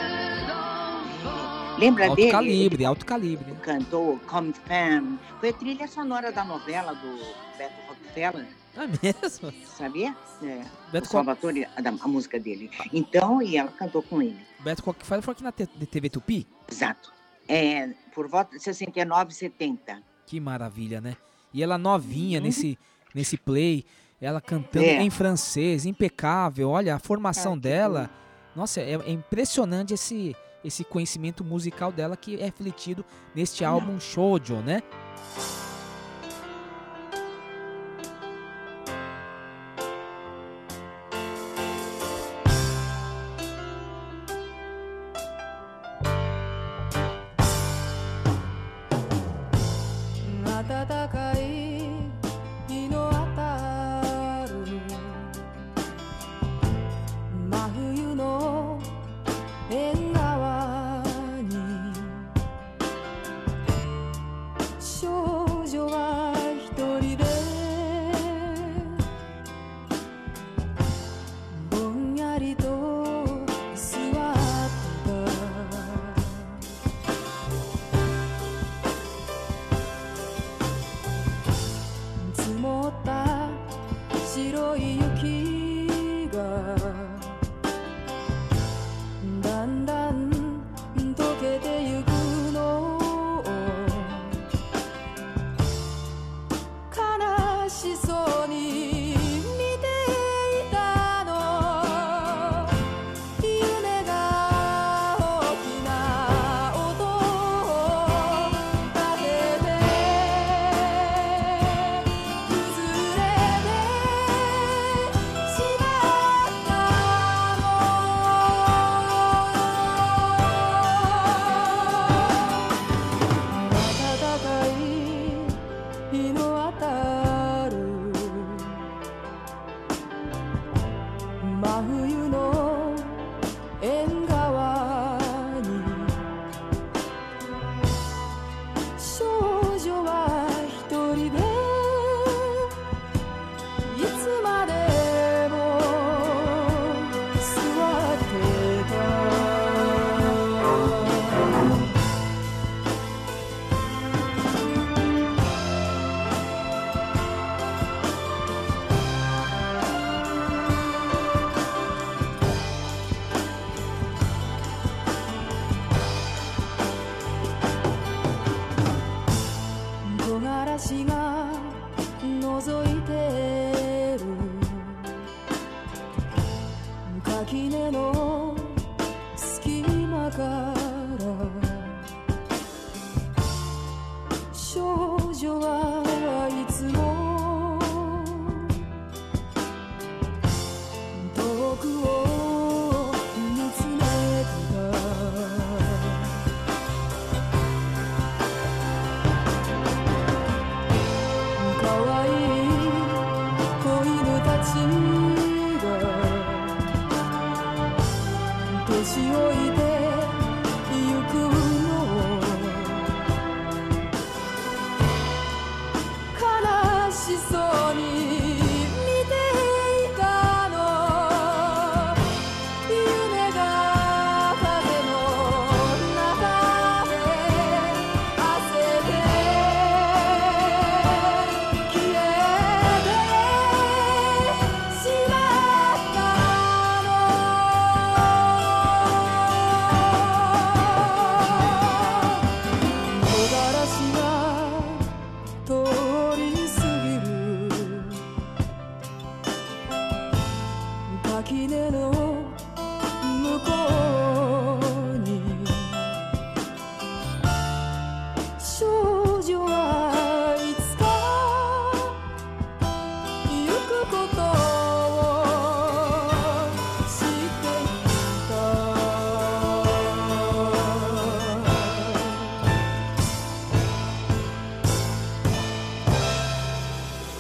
[0.48, 1.78] d'enfant.
[1.82, 2.32] Lembra Alto dele?
[2.32, 3.44] calibre, alto calibre.
[3.62, 5.20] Cantou Come Fam.
[5.42, 7.12] Foi a trilha sonora da novela do
[7.58, 8.59] Beto Rockefeller.
[8.76, 8.88] É
[9.22, 9.51] mesmo?
[9.65, 10.15] Sabia?
[10.43, 10.63] É.
[10.91, 12.70] Beto o Salvatore, a, a música dele.
[12.93, 14.39] Então, e ela cantou com ele.
[14.59, 16.47] Beto Rockefeller foi aqui na TV Tupi?
[16.70, 17.11] Exato.
[17.47, 20.01] É, por volta de 69, 70.
[20.26, 21.17] Que maravilha, né?
[21.53, 22.78] E ela novinha nesse,
[23.13, 23.84] nesse play,
[24.22, 25.01] ela cantando É.
[25.01, 26.70] em francês, impecável.
[26.70, 28.09] Olha, a formação dela.
[28.55, 33.03] Nossa, é, é impressionante esse, esse conhecimento musical dela que é refletido
[33.34, 34.84] neste álbum Shoujo, né?「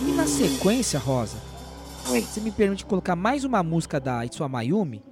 [0.01, 1.37] E na sequência, Rosa,
[2.05, 5.03] você me permite colocar mais uma música da Itsua Mayumi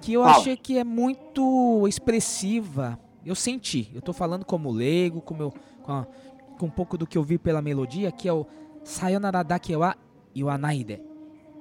[0.00, 0.36] que eu qual?
[0.40, 2.98] achei que é muito expressiva.
[3.24, 6.06] Eu senti, eu tô falando como leigo, com, meu, com, a-
[6.58, 8.46] com um pouco do que eu vi pela melodia, que é o
[8.84, 9.96] Sayonara Dake wa
[10.34, 11.02] Iwanaide,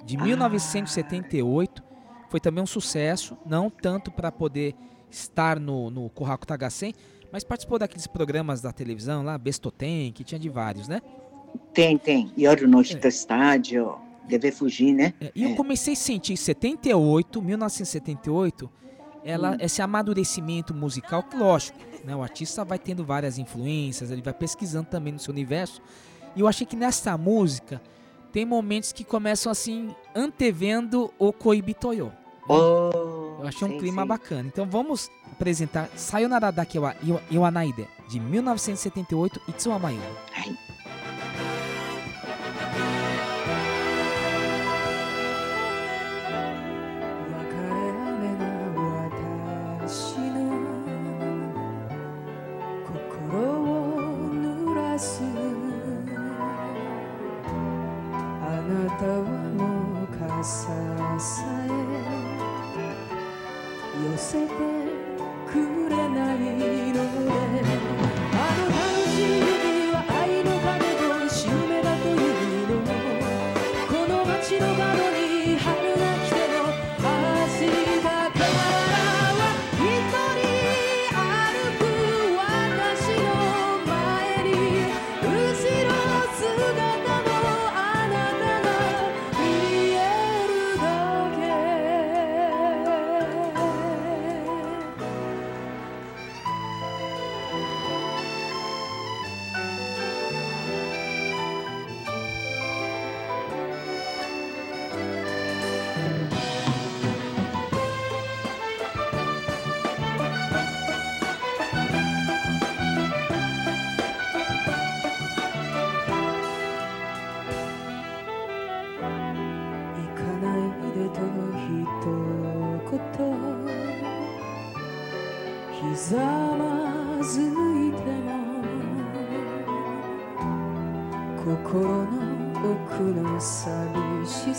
[0.06, 1.84] de 1978.
[2.30, 4.76] Foi também um sucesso, não tanto para poder
[5.10, 6.94] estar no, no Kohaku Tagasen,
[7.32, 11.02] mas participou daqueles programas da televisão lá, Bestoten, que tinha de vários, né?
[11.74, 12.32] Tem, tem.
[12.38, 13.96] Yoru no Shita Estádio,
[14.28, 15.14] Deve Fugir, né?
[15.22, 18.70] É, E eu comecei a sentir em 78, 1978,
[19.24, 19.58] ela, Hum.
[19.60, 22.16] esse amadurecimento musical, que lógico, né?
[22.16, 25.82] O artista vai tendo várias influências, ele vai pesquisando também no seu universo.
[26.36, 27.82] E eu achei que nessa música
[28.32, 32.12] tem momentos que começam assim, antevendo o Koibitoyo.
[32.48, 34.08] Oh, eu achei um sim, clima sim.
[34.08, 34.48] bacana.
[34.48, 40.04] Então vamos apresentar Sayonara Dake wa Iwa- Iwanaide, de 1978, Itsuwa Mayumi.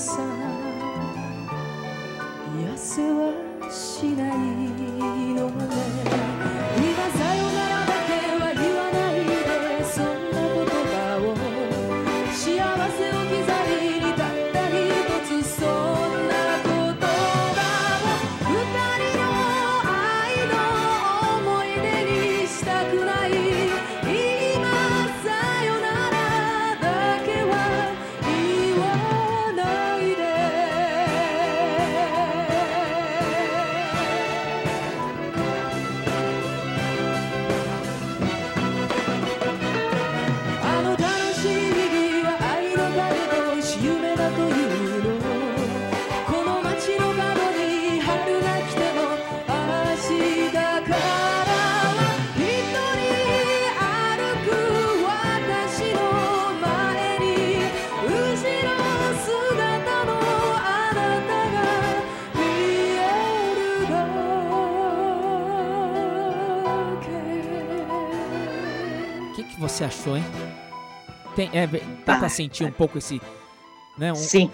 [0.07, 0.23] さ
[2.61, 3.33] 癒せは
[3.69, 4.66] しない。
[69.77, 70.25] Você achou, hein?
[71.35, 71.67] Tem, é,
[72.05, 73.21] dá pra sentir um pouco esse.
[73.99, 74.51] Né, um, Sim.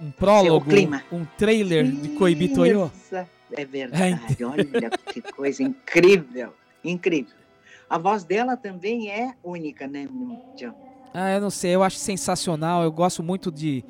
[0.00, 1.02] Um, um prólogo, clima.
[1.10, 2.90] um trailer de Koibitoyo.
[2.94, 4.20] Isso, é É, verdade.
[4.30, 4.50] então.
[4.50, 4.64] Olha
[5.12, 6.52] que coisa incrível.
[6.84, 7.34] Incrível.
[7.88, 10.08] A voz dela também é única, né,
[10.56, 10.74] John?
[11.12, 12.82] Ah, eu não sei, eu acho sensacional.
[12.82, 13.84] Eu gosto muito de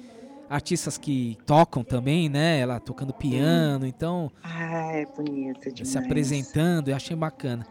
[0.49, 2.59] artistas que tocam também, né?
[2.61, 5.89] Ela tocando piano, então Ah, é bonita demais.
[5.89, 7.67] se apresentando, eu achei bacana.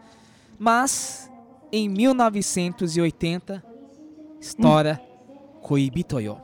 [0.58, 1.30] Mas
[1.74, 3.60] em 1980
[4.40, 5.00] estoura
[5.60, 6.40] Koibitoyo.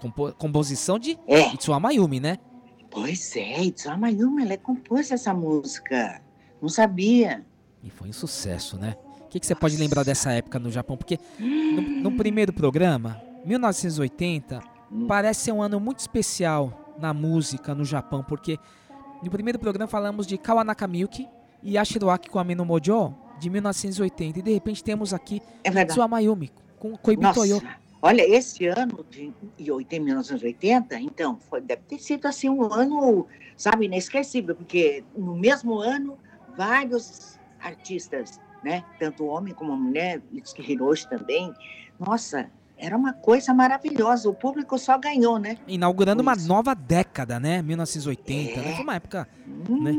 [0.00, 1.54] Compo composição de É.
[1.54, 2.38] Itsuwa Mayumi, né?
[2.90, 6.20] Pois é, Itsuha Mayumi, ela compôs essa música.
[6.60, 7.46] Não sabia.
[7.82, 8.96] E foi um sucesso, né?
[9.20, 10.96] O que, que você pode lembrar dessa época no Japão?
[10.96, 14.60] Porque no, no primeiro programa, 1980,
[15.06, 18.58] parece ser um ano muito especial na música no Japão, porque
[19.22, 21.28] no primeiro programa falamos de Kawanaka Miyuki
[21.62, 25.88] e Ashiroaki com Ameno Mojo de 1980 e de repente temos aqui É.
[25.88, 27.56] Sua Mayumi com Koibitoyo.
[27.56, 32.72] Nossa, olha, esse ano de de 80, 1980, então, foi, deve ter sido assim um
[32.72, 33.26] ano,
[33.56, 36.18] sabe, inesquecível, porque no mesmo ano,
[36.56, 41.52] vários artistas, né, tanto homem como mulher, Itsuki Hiroshi também,
[41.98, 45.56] nossa, era uma coisa maravilhosa, o público só ganhou, né?
[45.66, 47.62] Inaugurando uma nova década, né?
[47.62, 48.60] 1980.
[48.60, 48.72] né?
[48.74, 49.26] Foi uma época
[49.68, 49.92] né,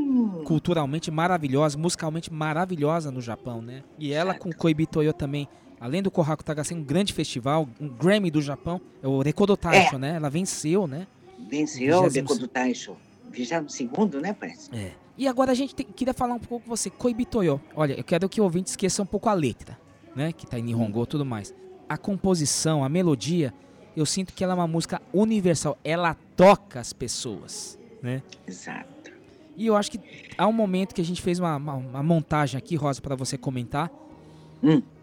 [0.46, 3.84] culturalmente maravilhosa, musicalmente maravilhosa no Japão, né?
[3.98, 5.48] E ela com Koibitoyo também,
[5.80, 9.96] além do Kohaku Tagasen, um grande festival, um Grammy do Japão, é o Rekodo Taisho,
[9.96, 10.00] É.
[10.00, 10.16] né?
[10.16, 11.08] Ela venceu, né?
[11.50, 12.96] Venceu o Vigésimo- Deco do Taisho,
[13.32, 14.70] 22 né, parece?
[14.76, 14.92] É.
[15.18, 17.60] E agora a gente tem- queria falar um pouco com você, Koibitoyo.
[17.76, 19.78] Olha, eu quero que o ouvinte esqueça um pouco a letra,
[20.16, 20.32] né?
[20.32, 21.54] Que tá em Nihongo e tudo mais.
[21.90, 23.54] A composição, a melodia,
[23.96, 25.78] eu sinto que ela é uma música universal.
[25.84, 28.22] Ela toca as pessoas, né?
[28.48, 29.12] Exato.
[29.56, 30.00] E eu acho que
[30.38, 33.38] há um momento que a gente fez uma, uma, uma montagem aqui, Rosa, para você
[33.38, 33.92] comentar,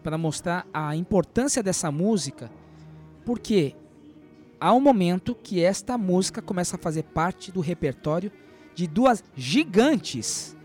[0.03, 2.49] para mostrar a importância dessa música,
[3.25, 3.75] porque
[4.59, 8.31] há um momento que esta música começa a fazer parte do repertório
[8.73, 10.55] de duas gigantes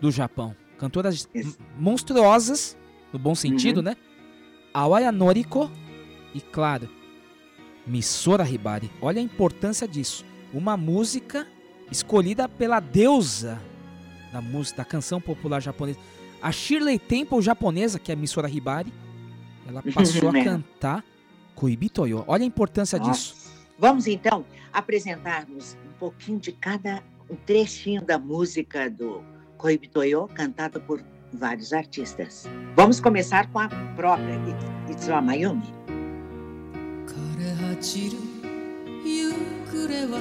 [0.00, 1.28] do Japão, cantoras
[1.78, 2.76] monstruosas,
[3.12, 3.82] no bom sentido, Uhum.
[3.84, 3.96] né?
[4.78, 5.70] Awaya Noriko
[6.34, 6.86] e, claro,
[7.86, 8.90] Misora Hibari.
[9.00, 10.24] Olha a importância disso.
[10.52, 11.46] Uma música
[11.90, 13.58] escolhida pela deusa
[14.32, 15.98] da música, da canção popular japonesa.
[16.42, 18.92] A Shirley Temple japonesa, que é a Misora Hibari,
[19.66, 20.44] ela passou a É.
[20.44, 21.04] cantar
[21.54, 22.22] Koibitoyo.
[22.26, 23.34] Olha a importância disso.
[23.78, 29.22] Vamos então apresentar-nos um pouquinho de cada um trechinho da música do
[29.56, 31.02] Koibitoyo, cantada por
[31.33, 32.47] vários artistas.
[32.75, 35.73] Vamos começar com a própria It- Itsuwa Mayumi.
[37.81, 38.17] 走る
[39.03, 39.33] 夕
[39.71, 40.19] 暮れは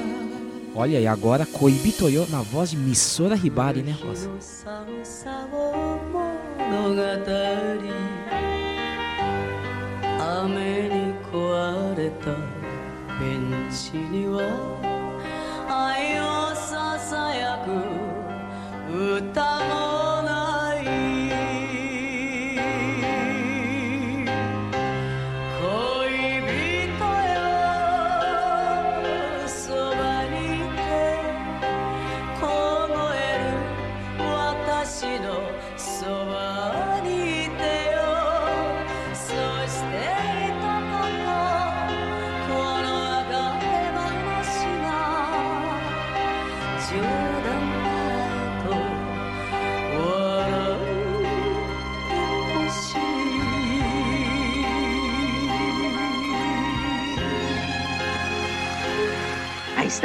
[0.74, 4.30] Olha aí, agora Koibitoyo na voz de Misora Hibari, né, Rosa?
[4.40, 5.98] 寒さを
[6.56, 7.02] 物語
[10.18, 12.26] 雨に壊れた
[13.20, 14.40] ベンチには
[15.68, 17.68] 愛をささやく
[19.18, 20.13] 歌も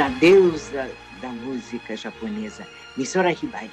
[0.00, 2.66] está a deusa da música japonesa,
[2.96, 3.70] Misora Hibari,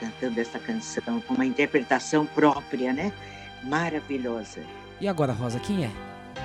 [0.00, 3.12] cantando essa canção com uma interpretação própria, né?
[3.62, 4.62] Maravilhosa.
[4.98, 5.90] E agora, Rosa, quem é?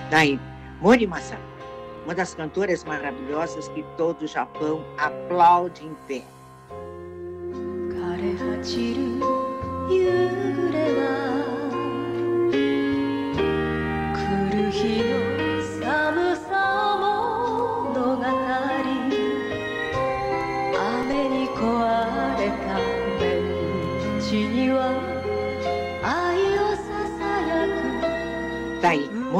[0.09, 0.37] Daí,
[0.81, 1.41] Mori Masako,
[2.03, 6.23] uma das cantoras maravilhosas que todo o Japão aplaude em pé.
[6.67, 9.21] 枯れ果ちる
[9.89, 10.03] 夕
[10.43, 11.40] 暮れは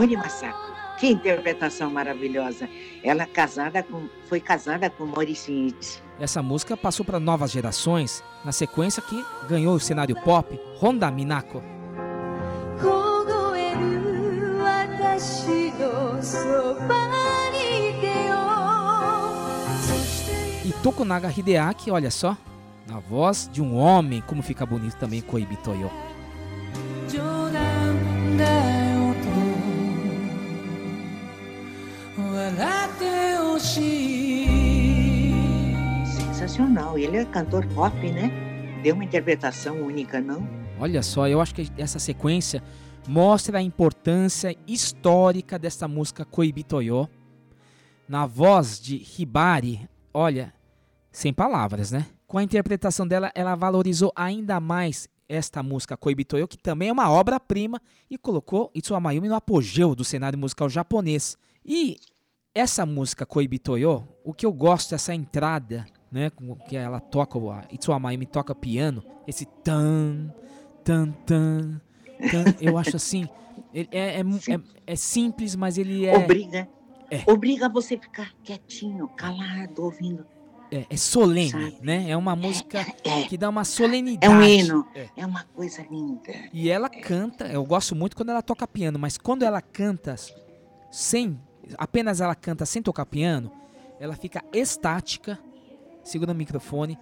[0.03, 0.73] Simone Massaco.
[0.99, 2.69] Que interpretação maravilhosa.
[3.05, 5.99] Ela casada com, foi casada com Maurice Hitch.
[6.19, 11.63] Essa música passou para novas gerações, na sequência que ganhou o cenário pop Honda Minako.
[20.65, 22.37] E Tokunaga Hideaki, olha só,
[22.89, 25.91] na voz de um homem, como fica bonito também Koibi Toyo.
[36.53, 36.99] Sensacional.
[36.99, 38.31] Ele é cantor pop, né?
[38.83, 40.47] Deu uma interpretação única, não?
[40.79, 42.63] Olha só, eu acho que essa sequência
[43.09, 47.09] mostra a importância histórica dessa música Koibitoyo.
[48.07, 50.53] Na voz de Hibari, olha,
[51.11, 52.07] sem palavras, né?
[52.27, 57.11] Com a interpretação dela, ela valorizou ainda mais esta música Koibitoyo, que também é uma
[57.11, 57.81] obra-prima,
[58.11, 61.39] e colocou Itsuwa Mayumi no apogeu do cenário musical japonês.
[61.65, 61.97] E
[62.55, 67.65] essa música Koibitoyo, o que eu gosto dessa entrada, né, com que ela toca, a
[67.73, 70.33] Itsuwa Mayumi toca piano, esse tan,
[70.85, 71.81] tan, tan,
[72.31, 73.27] tan, eu acho assim,
[73.75, 76.17] é, é, é, é simples, mas ele é...
[76.17, 76.69] Obriga.
[77.27, 80.27] Obriga você a ficar quietinho, calado, ouvindo.
[80.71, 82.09] É, é solene, né?
[82.09, 82.83] É uma música
[83.29, 84.33] que dá uma solenidade.
[84.33, 84.89] É um hino.
[84.95, 85.09] É.
[85.19, 86.33] É uma coisa linda.
[86.51, 90.17] E ela canta, eu gosto muito quando ela toca piano, mas quando ela canta
[90.91, 91.39] sem,
[91.77, 93.53] apenas ela canta sem tocar piano,
[94.01, 95.39] ela fica estática,
[96.03, 96.99] segura o microfone,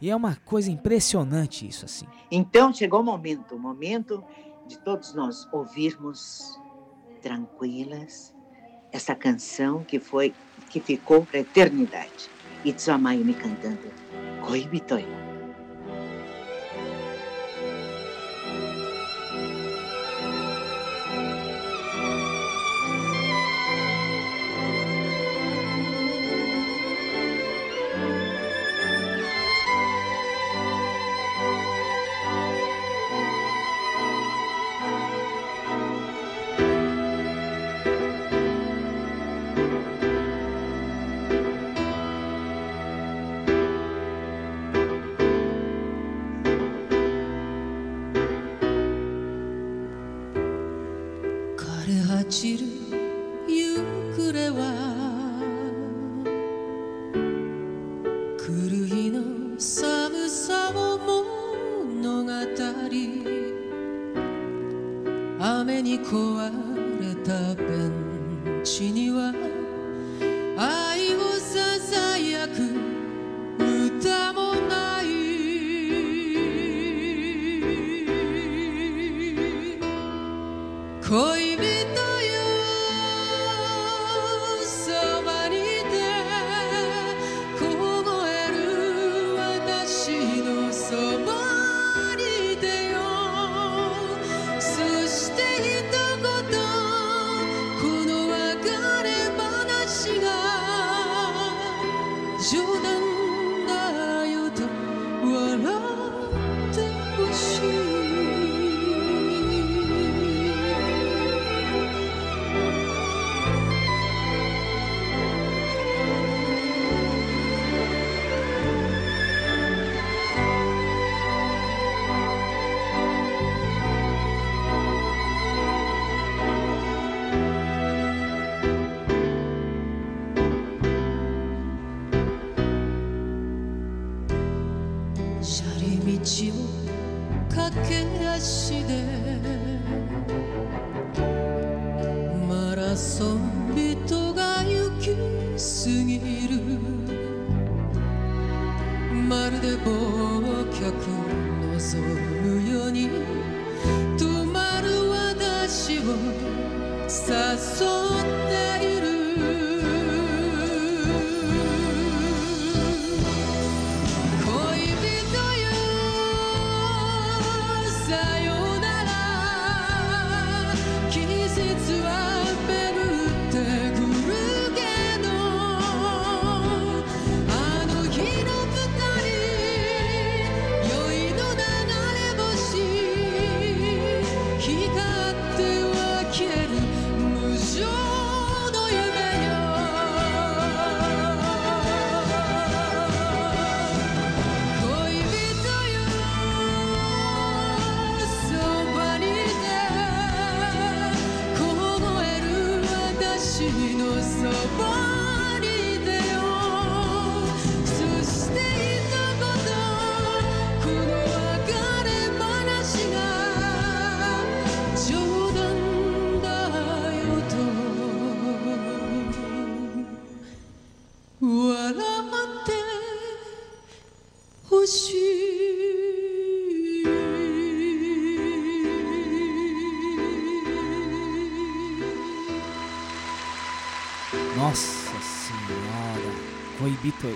[0.00, 2.06] e é uma coisa impressionante isso assim.
[2.30, 4.22] Então chegou o momento, o momento
[4.66, 6.60] de todos nós ouvirmos
[7.22, 8.34] tranquilas
[8.92, 10.32] essa canção que foi
[10.70, 12.30] que ficou para a eternidade.
[12.64, 13.90] Itsuo Mayumi cantando
[14.46, 14.94] Koibito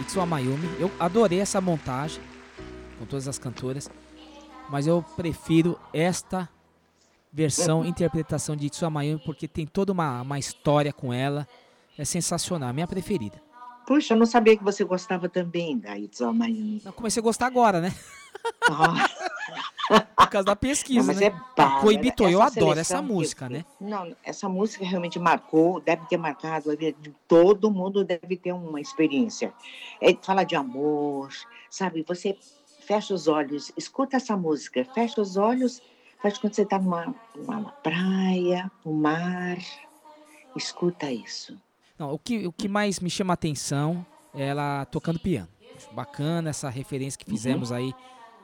[0.00, 0.68] Itsuo Mayumi.
[0.78, 2.22] Eu adorei essa montagem
[2.98, 3.90] com todas as cantoras,
[4.68, 6.48] mas eu prefiro esta
[7.32, 11.46] versão, interpretação de Itsuo Mayumi porque tem toda uma, uma história com ela.
[11.96, 13.42] É sensacional, minha preferida.
[13.86, 16.82] Puxa, eu não sabia que você gostava também da Itsuo Mayumi.
[16.84, 17.92] Eu comecei a gostar agora, né?
[20.16, 21.26] Por causa da pesquisa, Não, mas né?
[21.26, 21.80] é bárbara.
[21.80, 23.64] Koibito, eu adoro essa música, né?
[23.80, 28.52] Não, essa música realmente marcou, deve ter marcado a vida de todo mundo, deve ter
[28.52, 29.52] uma experiência.
[30.00, 31.30] É, fala de amor,
[31.70, 32.04] sabe?
[32.06, 32.36] Você
[32.80, 35.80] fecha os olhos, escuta essa música, fecha os olhos,
[36.22, 39.58] faz quando você está numa, numa praia, no mar,
[40.56, 41.58] escuta isso.
[41.98, 44.04] Não, o que, o que mais me chama a atenção
[44.34, 45.48] é ela tocando piano.
[45.76, 47.24] Acho bacana essa referência Uhum.
[47.24, 47.94] que fizemos aí,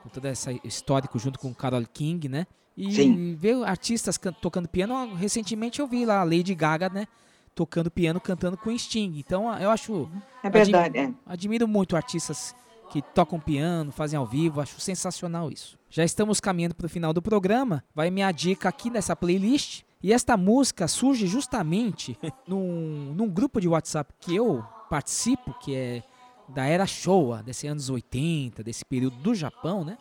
[0.05, 2.45] com toda essa histórico junto com Carol King, né?
[2.77, 3.35] E Sim.
[3.35, 7.07] ver artistas can- tocando piano, recentemente eu vi lá a Lady Gaga, né?
[7.55, 9.13] Tocando piano, cantando com Sting.
[9.17, 10.09] Então eu acho.
[10.43, 11.11] É verdade, é.
[11.25, 12.53] Admiro muito artistas
[12.91, 15.77] que tocam piano, fazem ao vivo, acho sensacional isso.
[15.89, 19.83] Já estamos caminhando para o final do programa, vai minha dica aqui nessa playlist.
[20.03, 26.03] E esta música surge justamente num, num grupo de WhatsApp que eu participo, que é
[26.49, 29.97] da era Showa, desse anos 80, desse período do Japão, né?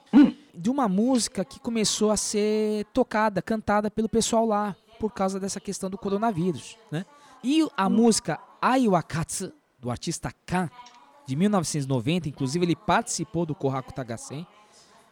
[0.54, 5.58] De uma música que começou a ser tocada, cantada pelo pessoal lá, por causa dessa
[5.60, 7.04] questão do coronavírus, né?
[7.42, 10.70] E a música Ai Wakatsu, do artista Kan,
[11.26, 14.46] de 1990, inclusive ele participou do Kohaku Tagasen.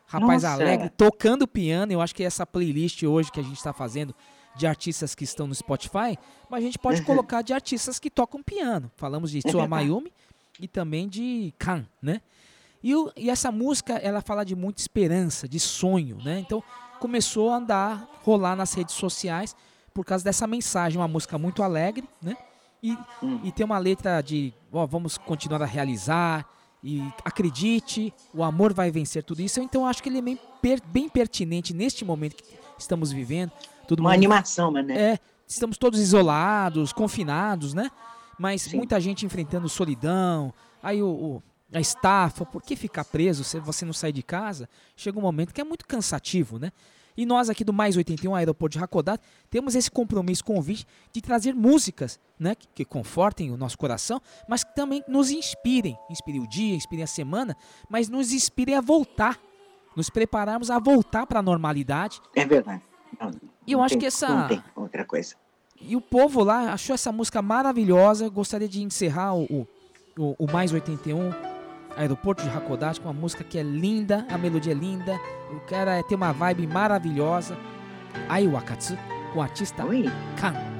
[0.07, 0.55] Rapaz Nossa.
[0.55, 4.14] alegre, tocando piano, eu acho que essa playlist hoje que a gente está fazendo
[4.55, 6.18] de artistas que estão no Spotify,
[6.51, 7.07] mas a gente pode Uhum.
[7.07, 8.91] colocar de artistas que tocam piano.
[8.97, 9.70] Falamos de É verdade.
[9.70, 10.12] Mayumi
[10.61, 12.20] e também de Kan, né?
[12.82, 16.40] E, o- e essa música, ela fala de muita esperança, de sonho, né?
[16.40, 16.62] Então,
[16.98, 19.55] começou a andar, rolar nas redes sociais
[19.94, 22.36] por causa dessa mensagem, uma música muito alegre, né?
[22.82, 22.96] E,
[23.44, 26.44] e tem uma letra de, ó, vamos continuar a realizar,
[26.82, 29.61] e acredite, o amor vai vencer tudo isso.
[29.61, 30.38] Então, acho que ele é bem,
[30.86, 32.44] bem pertinente neste momento que
[32.76, 33.53] estamos vivendo.
[33.86, 34.84] Todo Uma mundo- animação, né?
[34.90, 37.88] É, estamos todos isolados, confinados, né?
[38.39, 40.53] Mas muita gente enfrentando solidão,
[40.83, 41.43] aí o, o-
[41.74, 44.68] a estafa, por que ficar preso se você não sai de casa?
[44.97, 46.70] Chega um momento que é muito cansativo, né?
[47.16, 51.55] E nós aqui do Mais 81 Aeroporto de Hakodate temos esse compromisso, convite de trazer
[51.55, 54.18] músicas, né, que, que confortem o nosso coração,
[54.49, 57.55] mas que também nos inspirem, inspirem o dia, inspirem a semana,
[57.89, 59.39] mas nos inspirem a voltar,
[59.95, 62.18] nos prepararmos a voltar para a normalidade.
[62.35, 62.83] É verdade.
[63.20, 63.30] Não,
[63.66, 65.37] E eu não acho tem- que essa- outra coisa.
[65.89, 68.28] E o povo lá achou essa música maravilhosa.
[68.28, 69.66] Gostaria de encerrar o, o,
[70.18, 71.30] o- o Mais 81,
[71.97, 75.18] Aeroporto de Hakodate, com uma música que é linda, a melodia é linda.
[75.51, 77.57] O cara é- tem uma vibe maravilhosa.
[78.28, 78.97] Ai Wakatsu,
[79.33, 79.83] com o artista
[80.41, 80.71] Kan.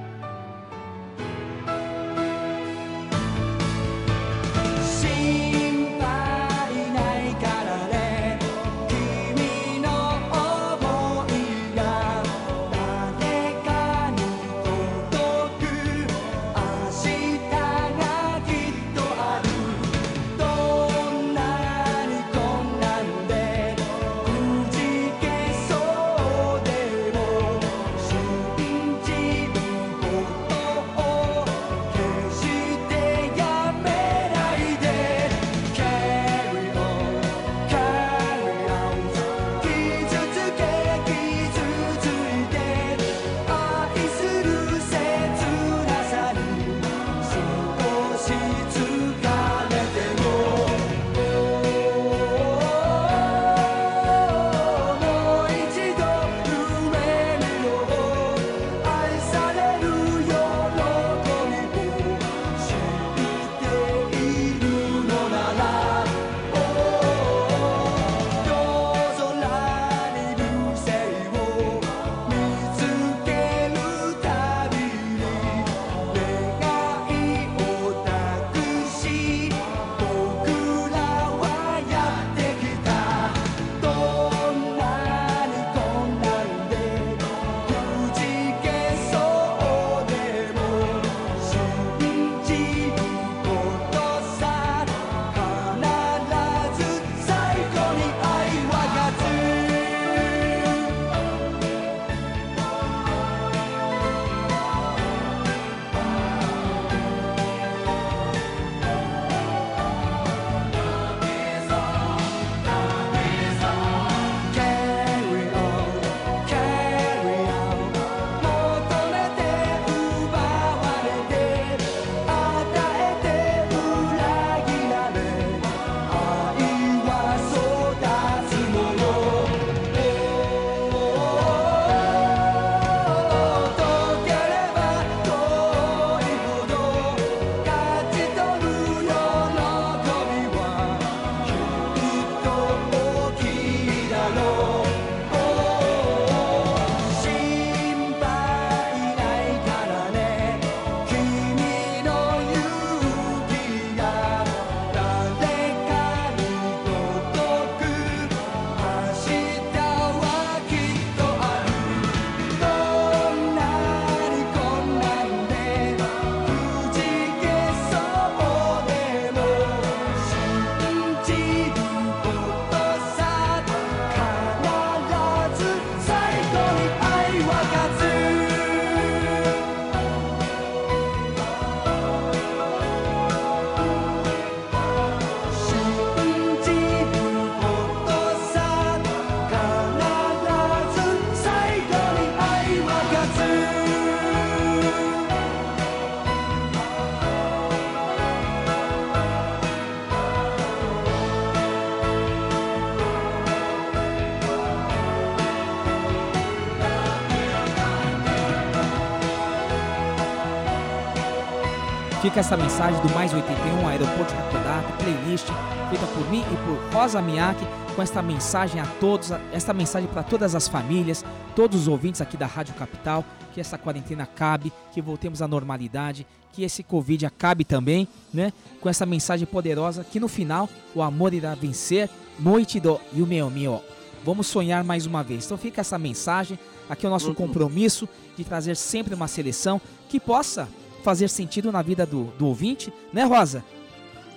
[212.33, 215.47] Fica essa mensagem do Mais 81 Aeroporto de Hakodate, playlist
[215.91, 217.63] feita por mim e por Rosa Miyake,
[217.95, 221.23] com esta mensagem a todos, esta mensagem para todas as famílias,
[221.55, 223.23] todos os ouvintes aqui da Rádio Capital,
[223.53, 228.51] que essa quarentena acabe, que voltemos à normalidade, que esse Covid acabe também, né?
[228.81, 232.09] Com essa mensagem poderosa que no final o amor irá vencer,
[232.41, 233.83] noite do Yumeo Mio.
[234.25, 235.45] Vamos sonhar mais uma vez.
[235.45, 236.59] Então fica essa mensagem,
[236.89, 238.09] aqui é o nosso compromisso
[238.39, 239.79] de trazer sempre uma seleção
[240.09, 240.67] que possa
[241.03, 243.65] fazer sentido na vida do, do ouvinte, né, Rosa?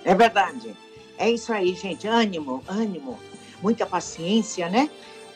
[0.04, 0.74] É verdade.
[1.18, 2.06] É isso aí, gente.
[2.06, 3.18] Ânimo, ânimo.
[3.62, 4.90] Muita paciência, né?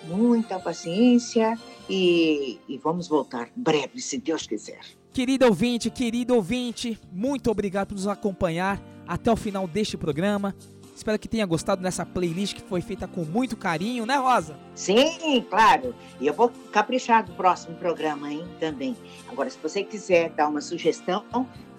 [0.05, 1.59] Muita paciência
[1.89, 4.81] e, e vamos voltar breve, se Deus quiser.
[5.13, 10.55] Querido ouvinte, querido ouvinte, muito obrigado por nos acompanhar até o final deste programa.
[11.01, 14.55] Espero que tenha gostado dessa playlist que foi feita com muito carinho, né, Rosa?
[14.75, 15.95] Sim, claro.
[16.21, 18.95] E eu vou caprichar do próximo programa, hein, também.
[19.27, 21.25] Agora, se você quiser dar uma sugestão,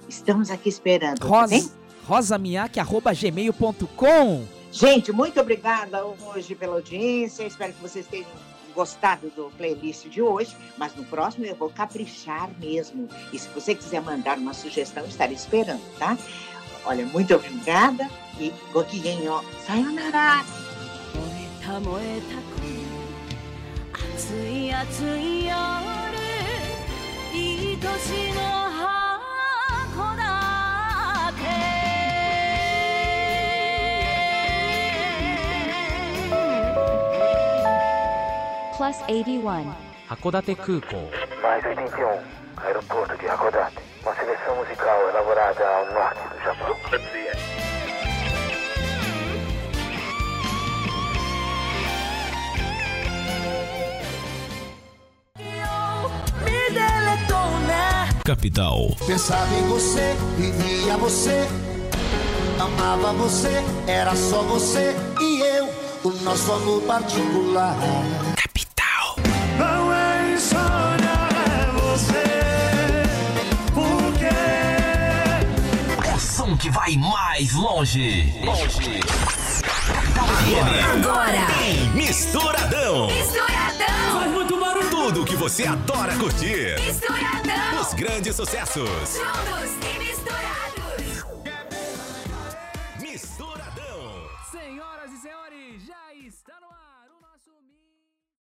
[0.09, 1.19] estamos aqui esperando.
[1.19, 1.69] tá Rosa, bem?
[2.07, 7.43] rosamiak.gmail.com Gente, muito obrigada hoje pela audiência.
[7.43, 8.25] Espero que vocês tenham
[8.73, 13.07] gostado do playlist de hoje, mas no próximo eu vou caprichar mesmo.
[13.31, 16.17] E se você quiser mandar uma sugestão, estarei esperando, tá?
[16.85, 18.09] Olha, muito obrigada
[18.39, 19.41] e gokigenyo.
[19.65, 20.43] Sayonara!
[21.13, 22.35] 燃えた燃えた
[24.17, 25.55] 熱い熱い夜
[27.33, 27.37] 愛
[27.99, 31.41] しの箱だけ
[38.77, 41.09] Plus 81函館空港。
[41.41, 42.19] 毎度24、
[42.57, 43.90] アイロポートで函館。
[44.03, 46.81] Uma seleção musical elaborada ao norte do Japão.
[58.23, 58.95] Capital.
[59.05, 61.47] Pensava em você, vivia você,
[62.59, 63.51] amava você,
[63.87, 65.67] era só você e eu,
[66.03, 67.75] o nosso amor particular.
[76.61, 78.31] Que vai mais longe.
[78.43, 78.99] Longe.
[80.93, 81.47] Agora.
[81.57, 83.07] tem Misturadão.
[83.07, 84.19] Misturadão.
[84.19, 84.89] Faz muito barulho.
[84.91, 86.79] Tudo que você adora curtir.
[86.85, 87.81] Misturadão.
[87.81, 88.87] Os grandes sucessos.
[88.87, 90.20] Juntos e